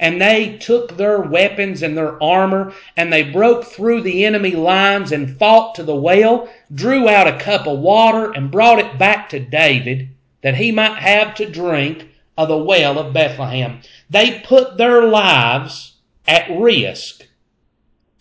and 0.00 0.20
they 0.20 0.56
took 0.56 0.96
their 0.96 1.20
weapons 1.20 1.82
and 1.82 1.96
their 1.96 2.20
armor 2.22 2.72
and 2.96 3.12
they 3.12 3.22
broke 3.22 3.64
through 3.64 4.00
the 4.00 4.24
enemy 4.24 4.52
lines 4.52 5.12
and 5.12 5.38
fought 5.38 5.74
to 5.74 5.82
the 5.82 5.94
well, 5.94 6.48
drew 6.72 7.08
out 7.08 7.28
a 7.28 7.38
cup 7.38 7.66
of 7.66 7.78
water 7.78 8.32
and 8.32 8.50
brought 8.50 8.78
it 8.78 8.98
back 8.98 9.28
to 9.28 9.38
David 9.38 10.08
that 10.42 10.56
he 10.56 10.72
might 10.72 10.98
have 10.98 11.34
to 11.36 11.50
drink 11.50 12.08
of 12.36 12.48
the 12.48 12.56
well 12.56 12.98
of 12.98 13.12
Bethlehem. 13.12 13.80
They 14.08 14.40
put 14.40 14.76
their 14.76 15.02
lives 15.02 15.94
at 16.26 16.50
risk 16.50 17.26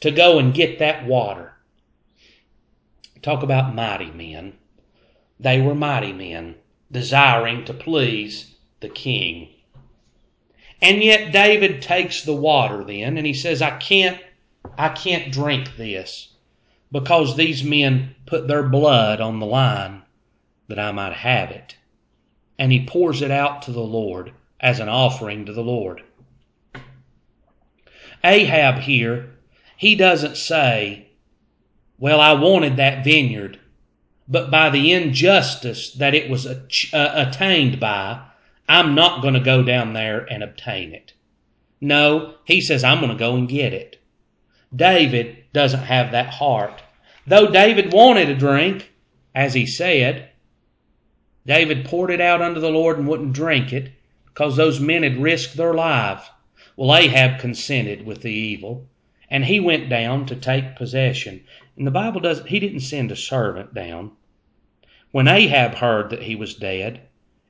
to 0.01 0.11
go 0.11 0.39
and 0.39 0.53
get 0.53 0.79
that 0.79 1.05
water. 1.05 1.53
Talk 3.21 3.43
about 3.43 3.75
mighty 3.75 4.11
men. 4.11 4.53
They 5.39 5.61
were 5.61 5.75
mighty 5.75 6.13
men, 6.13 6.55
desiring 6.91 7.65
to 7.65 7.73
please 7.73 8.55
the 8.79 8.89
king. 8.89 9.49
And 10.81 11.03
yet 11.03 11.31
David 11.31 11.81
takes 11.81 12.23
the 12.23 12.35
water 12.35 12.83
then 12.83 13.17
and 13.17 13.27
he 13.27 13.33
says, 13.33 13.61
I 13.61 13.77
can't, 13.77 14.19
I 14.77 14.89
can't 14.89 15.31
drink 15.31 15.75
this 15.75 16.29
because 16.91 17.35
these 17.35 17.63
men 17.63 18.15
put 18.25 18.47
their 18.47 18.63
blood 18.63 19.19
on 19.19 19.39
the 19.39 19.45
line 19.45 20.03
that 20.67 20.79
I 20.79 20.91
might 20.91 21.13
have 21.13 21.51
it. 21.51 21.75
And 22.59 22.71
he 22.71 22.85
pours 22.85 23.23
it 23.23 23.31
out 23.31 23.63
to 23.63 23.71
the 23.71 23.79
Lord 23.79 24.33
as 24.59 24.79
an 24.79 24.89
offering 24.89 25.47
to 25.47 25.53
the 25.53 25.63
Lord. 25.63 26.03
Ahab 28.23 28.79
here, 28.79 29.31
he 29.77 29.95
doesn't 29.95 30.35
say, 30.35 31.07
Well, 31.97 32.19
I 32.19 32.33
wanted 32.33 32.77
that 32.77 33.03
vineyard, 33.03 33.57
but 34.27 34.51
by 34.51 34.69
the 34.69 34.91
injustice 34.91 35.93
that 35.93 36.13
it 36.13 36.29
was 36.29 36.45
uh, 36.45 36.57
attained 36.93 37.79
by, 37.79 38.21
I'm 38.67 38.93
not 38.93 39.21
going 39.21 39.33
to 39.33 39.39
go 39.39 39.63
down 39.63 39.93
there 39.93 40.25
and 40.31 40.43
obtain 40.43 40.93
it. 40.93 41.13
No, 41.81 42.35
he 42.43 42.61
says, 42.61 42.83
I'm 42.83 42.99
going 42.99 43.11
to 43.11 43.17
go 43.17 43.35
and 43.35 43.47
get 43.47 43.73
it. 43.73 44.01
David 44.75 45.45
doesn't 45.53 45.83
have 45.83 46.11
that 46.11 46.33
heart. 46.33 46.83
Though 47.25 47.49
David 47.49 47.93
wanted 47.93 48.29
a 48.29 48.35
drink, 48.35 48.91
as 49.33 49.53
he 49.53 49.65
said, 49.65 50.29
David 51.49 51.83
poured 51.83 52.11
it 52.11 52.21
out 52.21 52.43
unto 52.43 52.59
the 52.59 52.69
Lord 52.69 52.99
and 52.99 53.07
wouldn't 53.07 53.33
drink 53.33 53.73
it 53.73 53.91
because 54.25 54.55
those 54.55 54.79
men 54.79 55.01
had 55.01 55.17
risked 55.17 55.57
their 55.57 55.73
lives. 55.73 56.29
Well, 56.77 56.95
Ahab 56.95 57.39
consented 57.39 58.05
with 58.05 58.21
the 58.21 58.31
evil, 58.31 58.87
and 59.31 59.43
he 59.43 59.59
went 59.59 59.89
down 59.89 60.27
to 60.27 60.35
take 60.35 60.75
possession. 60.75 61.43
And 61.75 61.87
the 61.87 61.91
Bible 61.91 62.21
does 62.21 62.45
he 62.45 62.59
didn't 62.59 62.81
send 62.81 63.11
a 63.11 63.15
servant 63.15 63.73
down. 63.73 64.11
When 65.09 65.27
Ahab 65.27 65.73
heard 65.73 66.11
that 66.11 66.21
he 66.21 66.35
was 66.35 66.53
dead, 66.53 67.01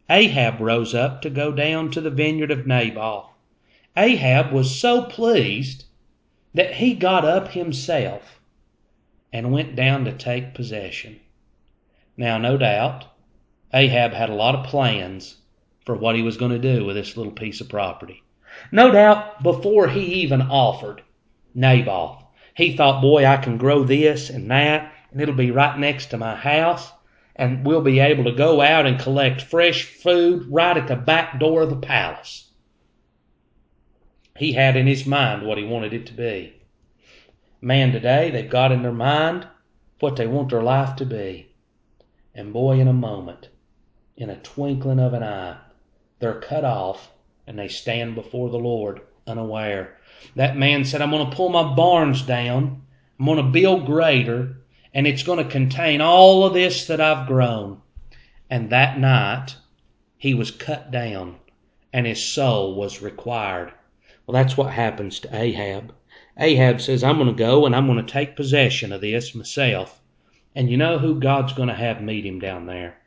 Ahab 0.10 0.62
rose 0.62 0.96
up 0.96 1.22
to 1.24 1.30
go 1.30 1.52
down 1.52 1.92
to 1.92 2.00
the 2.00 2.10
vineyard 2.10 2.52
of 2.52 2.66
Nabal. 2.66 3.36
Ahab 3.98 4.54
was 4.54 4.80
so 4.80 5.02
pleased 5.02 5.84
that 6.54 6.76
he 6.76 6.94
got 6.94 7.26
up 7.26 7.50
himself 7.50 8.40
and 9.34 9.52
went 9.52 9.76
down 9.76 10.06
to 10.06 10.14
take 10.14 10.54
possession. 10.54 11.20
Now, 12.16 12.38
no 12.38 12.56
doubt, 12.56 13.04
Ahab 13.74 14.14
had 14.14 14.30
a 14.30 14.36
lot 14.36 14.56
of 14.56 14.66
plans 14.66 15.38
for 15.86 15.96
what 15.96 16.16
he 16.16 16.22
was 16.22 16.38
going 16.38 16.52
to 16.52 16.60
do 16.60 16.86
with 16.86 16.96
this 16.96 17.16
little 17.16 17.32
piece 17.32 17.62
of 17.62 17.70
property. 17.70 18.24
No 18.72 18.92
doubt, 18.92 19.44
before 19.44 19.88
he 19.88 20.22
even 20.22 20.42
offered 20.42 21.04
Naboth, 21.54 22.24
he 22.56 22.76
thought, 22.76 23.02
boy, 23.02 23.26
I 23.26 23.38
can 23.38 23.58
grow 23.58 23.84
this 23.84 24.30
and 24.30 24.50
that, 24.52 24.92
and 25.12 25.22
it'll 25.22 25.36
be 25.36 25.52
right 25.52 25.78
next 25.78 26.08
to 26.08 26.18
my 26.18 26.36
house 26.36 26.92
and 27.40 27.66
we'll 27.66 27.82
be 27.82 28.00
able 28.00 28.26
to 28.26 28.34
go 28.34 28.60
out 28.60 28.86
and 28.86 29.00
collect 29.00 29.42
fresh 29.42 29.86
food 29.86 30.46
right 30.50 30.76
at 30.76 30.90
the 30.90 30.96
back 30.98 31.40
door 31.40 31.62
of 31.62 31.70
the 31.70 31.78
palace. 31.78 32.52
He 34.38 34.52
had 34.52 34.76
in 34.76 34.88
his 34.88 35.06
mind 35.06 35.48
what 35.48 35.58
he 35.58 35.64
wanted 35.64 35.94
it 35.94 36.06
to 36.08 36.14
be. 36.14 36.62
Man, 37.62 37.94
today 37.94 38.30
they've 38.30 38.50
got 38.50 38.74
in 38.74 38.84
their 38.84 38.92
mind 38.92 39.48
what 40.02 40.18
they 40.18 40.28
want 40.28 40.50
their 40.50 40.62
life 40.62 40.98
to 40.98 41.06
be. 41.06 41.56
And 42.36 42.52
boy, 42.52 42.78
in 42.78 42.90
a 42.90 42.94
moment, 42.94 43.48
in 44.20 44.30
a 44.30 44.36
twinkling 44.36 45.00
of 45.00 45.14
an 45.14 45.24
eye, 45.24 45.58
they're 46.20 46.42
cut 46.42 46.66
off 46.66 47.10
and 47.48 47.58
they 47.58 47.70
stand 47.70 48.16
before 48.16 48.50
the 48.50 48.60
Lord 48.60 49.02
unaware. 49.26 49.98
That 50.36 50.58
man 50.58 50.84
said, 50.84 51.02
I'm 51.02 51.10
going 51.10 51.30
to 51.30 51.36
pull 51.36 51.48
my 51.50 51.74
barns 51.74 52.22
down. 52.22 52.82
I'm 53.18 53.26
going 53.26 53.38
to 53.38 53.44
build 53.44 53.86
greater 53.86 54.58
and 54.94 55.08
it's 55.08 55.24
going 55.24 55.44
to 55.44 55.50
contain 55.50 56.02
all 56.02 56.46
of 56.46 56.54
this 56.54 56.88
that 56.88 57.00
I've 57.00 57.28
grown. 57.28 57.82
And 58.50 58.70
that 58.72 59.00
night, 59.00 59.56
he 60.18 60.34
was 60.34 60.52
cut 60.52 60.92
down 60.92 61.38
and 61.94 62.06
his 62.06 62.24
soul 62.24 62.76
was 62.76 63.02
required. 63.02 63.72
Well, 64.28 64.34
that's 64.34 64.58
what 64.58 64.74
happens 64.74 65.22
to 65.22 65.36
Ahab. 65.36 65.94
Ahab 66.38 66.82
says, 66.82 67.04
I'm 67.06 67.18
going 67.18 67.30
to 67.30 67.34
go 67.34 67.66
and 67.66 67.74
I'm 67.74 67.88
going 67.88 68.06
to 68.06 68.12
take 68.12 68.36
possession 68.36 68.92
of 68.92 69.00
this 69.00 69.34
myself. 69.34 70.02
And 70.54 70.70
you 70.70 70.76
know 70.76 71.00
who 71.00 71.20
God's 71.20 71.54
going 71.54 71.70
to 71.70 71.74
have 71.74 72.02
meet 72.02 72.26
him 72.26 72.40
down 72.40 72.66
there? 72.66 72.99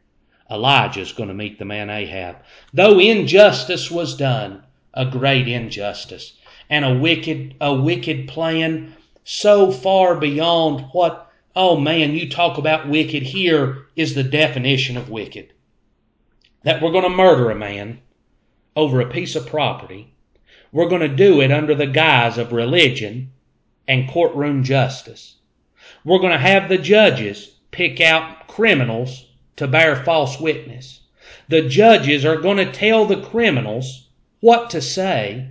Elijah's 0.50 1.12
going 1.12 1.28
to 1.28 1.34
meet 1.34 1.58
the 1.58 1.64
man 1.64 1.90
Ahab. 1.90 2.36
Though 2.72 2.98
injustice 2.98 3.90
was 3.90 4.16
done, 4.16 4.62
a 4.94 5.06
great 5.06 5.48
injustice, 5.48 6.34
and 6.68 6.84
a 6.84 6.94
wicked, 6.94 7.54
a 7.60 7.74
wicked 7.74 8.28
plan 8.28 8.94
so 9.24 9.70
far 9.70 10.16
beyond 10.16 10.86
what 10.92 11.32
Oh 11.54 11.76
man, 11.76 12.14
you 12.14 12.30
talk 12.30 12.56
about 12.56 12.88
wicked. 12.88 13.22
Here 13.22 13.86
is 13.94 14.14
the 14.14 14.22
definition 14.22 14.96
of 14.96 15.10
wicked. 15.10 15.52
That 16.62 16.80
we're 16.80 16.92
going 16.92 17.04
to 17.04 17.10
murder 17.10 17.50
a 17.50 17.54
man 17.54 18.00
over 18.74 19.00
a 19.00 19.10
piece 19.10 19.36
of 19.36 19.46
property. 19.46 20.14
We're 20.72 20.88
going 20.88 21.02
to 21.02 21.14
do 21.14 21.42
it 21.42 21.52
under 21.52 21.74
the 21.74 21.86
guise 21.86 22.38
of 22.38 22.52
religion 22.52 23.32
and 23.86 24.08
courtroom 24.08 24.64
justice. 24.64 25.36
We're 26.04 26.20
going 26.20 26.32
to 26.32 26.38
have 26.38 26.70
the 26.70 26.78
judges 26.78 27.56
pick 27.70 28.00
out 28.00 28.48
criminals 28.48 29.26
to 29.56 29.66
bear 29.66 29.96
false 30.04 30.40
witness. 30.40 31.00
The 31.48 31.62
judges 31.62 32.24
are 32.24 32.36
going 32.36 32.56
to 32.58 32.72
tell 32.72 33.04
the 33.04 33.20
criminals 33.20 34.08
what 34.40 34.70
to 34.70 34.80
say, 34.80 35.48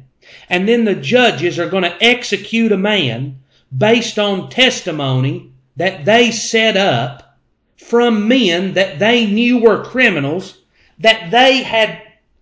and 0.50 0.68
then 0.68 0.86
the 0.86 0.96
judges 0.96 1.60
are 1.60 1.70
going 1.70 1.84
to 1.84 2.04
execute 2.04 2.72
a 2.72 2.78
man 2.78 3.40
based 3.76 4.20
on 4.20 4.50
testimony 4.50 5.52
that 5.78 6.06
they 6.06 6.32
set 6.32 6.76
up 6.76 7.38
from 7.78 8.28
men 8.28 8.74
that 8.74 9.00
they 9.00 9.26
knew 9.26 9.60
were 9.60 9.84
criminals, 9.84 10.58
that 11.00 11.32
they 11.32 11.64
had, 11.64 12.02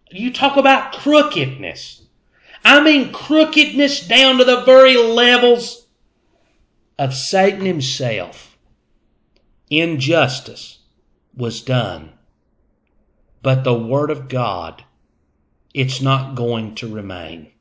you 0.09 0.33
talk 0.33 0.57
about 0.57 0.93
crookedness. 0.93 2.01
I 2.63 2.81
mean 2.81 3.11
crookedness 3.11 4.07
down 4.07 4.37
to 4.37 4.43
the 4.43 4.61
very 4.61 4.97
levels 4.97 5.85
of 6.97 7.13
Satan 7.13 7.65
himself. 7.65 8.57
Injustice 9.69 10.78
was 11.39 11.61
done. 11.61 12.11
But 13.41 13.63
the 13.63 13.73
Word 13.73 14.11
of 14.11 14.27
God, 14.27 14.83
it's 15.73 16.01
not 16.01 16.35
going 16.35 16.75
to 16.75 16.93
remain. 16.93 17.51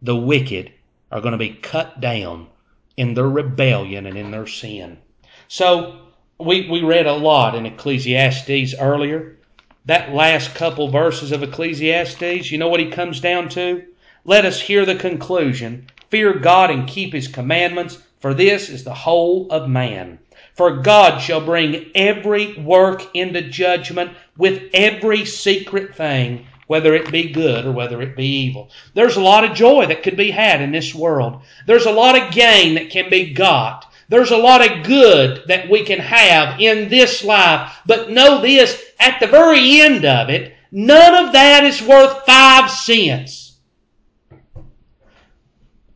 The 0.00 0.16
wicked 0.16 0.72
are 1.12 1.20
going 1.20 1.32
to 1.32 1.38
be 1.38 1.50
cut 1.50 2.00
down 2.00 2.48
in 2.96 3.14
their 3.14 3.28
rebellion 3.28 4.06
and 4.06 4.16
in 4.16 4.30
their 4.30 4.46
sin. 4.46 4.98
So 5.46 6.00
we, 6.40 6.68
we 6.68 6.82
read 6.82 7.06
a 7.06 7.12
lot 7.12 7.54
in 7.54 7.66
Ecclesiastes 7.66 8.74
earlier. 8.80 9.36
That 9.84 10.14
last 10.14 10.54
couple 10.54 10.88
verses 10.88 11.32
of 11.32 11.42
Ecclesiastes, 11.42 12.50
you 12.50 12.58
know 12.58 12.68
what 12.68 12.80
he 12.80 12.90
comes 12.90 13.20
down 13.20 13.48
to? 13.50 13.84
Let 14.24 14.44
us 14.44 14.60
hear 14.60 14.84
the 14.84 14.96
conclusion. 14.96 15.86
Fear 16.10 16.38
God 16.40 16.70
and 16.70 16.88
keep 16.88 17.12
his 17.12 17.28
commandments, 17.28 17.98
for 18.20 18.34
this 18.34 18.68
is 18.68 18.84
the 18.84 18.94
whole 18.94 19.50
of 19.50 19.68
man. 19.68 20.18
For 20.58 20.78
God 20.78 21.20
shall 21.20 21.40
bring 21.40 21.92
every 21.94 22.54
work 22.54 23.14
into 23.14 23.42
judgment 23.42 24.10
with 24.36 24.64
every 24.74 25.24
secret 25.24 25.94
thing, 25.94 26.48
whether 26.66 26.96
it 26.96 27.12
be 27.12 27.30
good 27.30 27.64
or 27.64 27.70
whether 27.70 28.02
it 28.02 28.16
be 28.16 28.26
evil. 28.26 28.68
There's 28.92 29.14
a 29.14 29.20
lot 29.20 29.44
of 29.44 29.54
joy 29.54 29.86
that 29.86 30.02
could 30.02 30.16
be 30.16 30.32
had 30.32 30.60
in 30.60 30.72
this 30.72 30.92
world. 30.92 31.42
There's 31.68 31.86
a 31.86 31.92
lot 31.92 32.20
of 32.20 32.32
gain 32.32 32.74
that 32.74 32.90
can 32.90 33.08
be 33.08 33.32
got. 33.32 33.86
There's 34.08 34.32
a 34.32 34.36
lot 34.36 34.68
of 34.68 34.84
good 34.84 35.44
that 35.46 35.70
we 35.70 35.84
can 35.84 36.00
have 36.00 36.60
in 36.60 36.88
this 36.88 37.22
life, 37.22 37.72
but 37.86 38.10
know 38.10 38.40
this, 38.42 38.84
at 38.98 39.20
the 39.20 39.28
very 39.28 39.80
end 39.80 40.04
of 40.04 40.28
it, 40.28 40.54
none 40.72 41.24
of 41.24 41.34
that 41.34 41.62
is 41.62 41.80
worth 41.80 42.26
five 42.26 42.68
cents. 42.68 43.58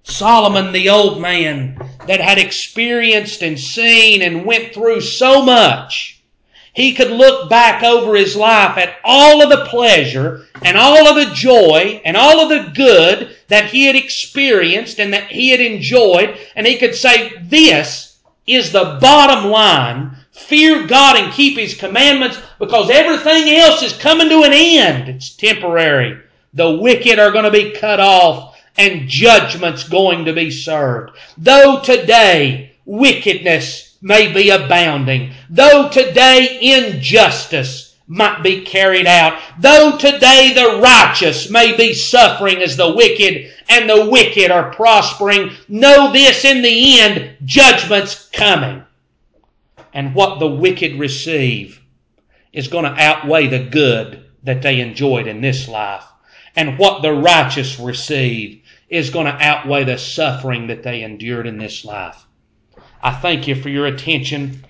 Solomon, 0.05 0.71
the 0.71 0.89
old 0.89 1.21
man 1.21 1.82
that 2.07 2.21
had 2.21 2.39
experienced 2.39 3.43
and 3.43 3.59
seen 3.59 4.23
and 4.23 4.45
went 4.45 4.75
through 4.75 5.01
so 5.01 5.43
much, 5.43 6.23
he 6.75 6.95
could 6.95 7.11
look 7.11 7.51
back 7.51 7.83
over 7.83 8.15
his 8.17 8.35
life 8.35 8.79
at 8.79 8.97
all 9.05 9.43
of 9.43 9.51
the 9.51 9.67
pleasure 9.67 10.47
and 10.63 10.77
all 10.77 11.07
of 11.07 11.17
the 11.17 11.35
joy 11.35 12.01
and 12.05 12.17
all 12.17 12.41
of 12.41 12.49
the 12.49 12.73
good 12.75 13.37
that 13.49 13.67
he 13.67 13.87
had 13.87 13.97
experienced 13.97 14.99
and 14.99 15.13
that 15.13 15.31
he 15.31 15.51
had 15.51 15.61
enjoyed, 15.61 16.39
and 16.57 16.67
he 16.67 16.79
could 16.79 16.95
say, 16.95 17.33
This 17.43 18.13
is 18.47 18.73
the 18.73 18.99
bottom 19.01 19.51
line. 19.51 20.17
Fear 20.33 20.87
God 20.87 21.17
and 21.17 21.33
keep 21.33 21.59
His 21.59 21.75
commandments 21.75 22.39
because 22.59 22.91
everything 22.91 23.55
else 23.55 23.83
is 23.83 23.93
coming 23.93 24.29
to 24.31 24.43
an 24.43 24.53
end. 24.53 25.09
It's 25.09 25.31
temporary. 25.31 26.19
The 26.55 26.79
wicked 26.79 27.19
are 27.19 27.31
going 27.31 27.45
to 27.45 27.51
be 27.51 27.73
cut 27.73 28.01
off 28.01 28.52
and 28.77 29.09
judgment's 29.09 29.89
going 29.89 30.25
to 30.25 30.33
be 30.33 30.51
served. 30.51 31.17
Though 31.37 31.81
today 31.81 32.73
wickedness 32.85 33.97
may 34.01 34.33
be 34.33 34.51
abounding, 34.51 35.33
though 35.51 35.89
today 35.89 36.59
injustice 36.61 37.97
might 38.07 38.43
be 38.43 38.63
carried 38.63 39.07
out, 39.07 39.41
though 39.59 39.97
today 39.97 40.53
the 40.55 40.81
righteous 40.83 41.51
may 41.51 41.77
be 41.77 41.95
suffering 41.95 42.59
as 42.59 42.77
the 42.77 42.95
wicked 42.95 43.53
and 43.69 43.89
the 43.89 44.11
wicked 44.11 44.51
are 44.51 44.73
prospering, 44.73 45.51
know 45.69 46.13
this 46.13 46.45
in 46.45 46.63
the 46.63 47.01
end, 47.01 47.37
judgment's 47.45 48.29
coming. 48.31 48.83
And 49.95 50.15
what 50.15 50.41
the 50.41 50.49
wicked 50.49 50.99
receive 50.99 51.81
is 52.53 52.69
going 52.69 52.85
to 52.85 53.01
outweigh 53.01 53.47
the 53.47 53.65
good 53.65 54.25
that 54.43 54.63
they 54.63 54.81
enjoyed 54.81 55.27
in 55.27 55.41
this 55.41 55.69
life. 55.69 56.05
And 56.57 56.79
what 56.79 57.03
the 57.03 57.13
righteous 57.13 57.79
receive 57.79 58.62
is 58.93 59.09
going 59.09 59.25
to 59.25 59.43
outweigh 59.43 59.85
the 59.85 59.97
suffering 59.97 60.67
that 60.67 60.83
they 60.83 61.03
endured 61.03 61.47
in 61.47 61.57
this 61.57 61.83
life. 61.83 62.27
I 63.03 63.11
thank 63.11 63.49
you 63.49 63.55
for 63.55 63.71
your 63.71 63.87
attention. 63.87 64.65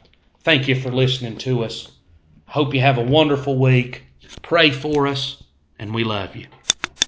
Thank 0.44 0.68
you 0.68 0.80
for 0.80 0.90
listening 0.90 1.38
to 1.38 1.64
us. 1.64 1.90
Hope 2.46 2.72
you 2.72 2.80
have 2.80 2.98
a 2.98 3.02
wonderful 3.02 3.58
week. 3.58 4.04
Pray 4.40 4.70
for 4.70 5.08
us, 5.08 5.42
and 5.80 5.92
we 5.92 6.04
love 6.04 6.36
you. 6.36 6.46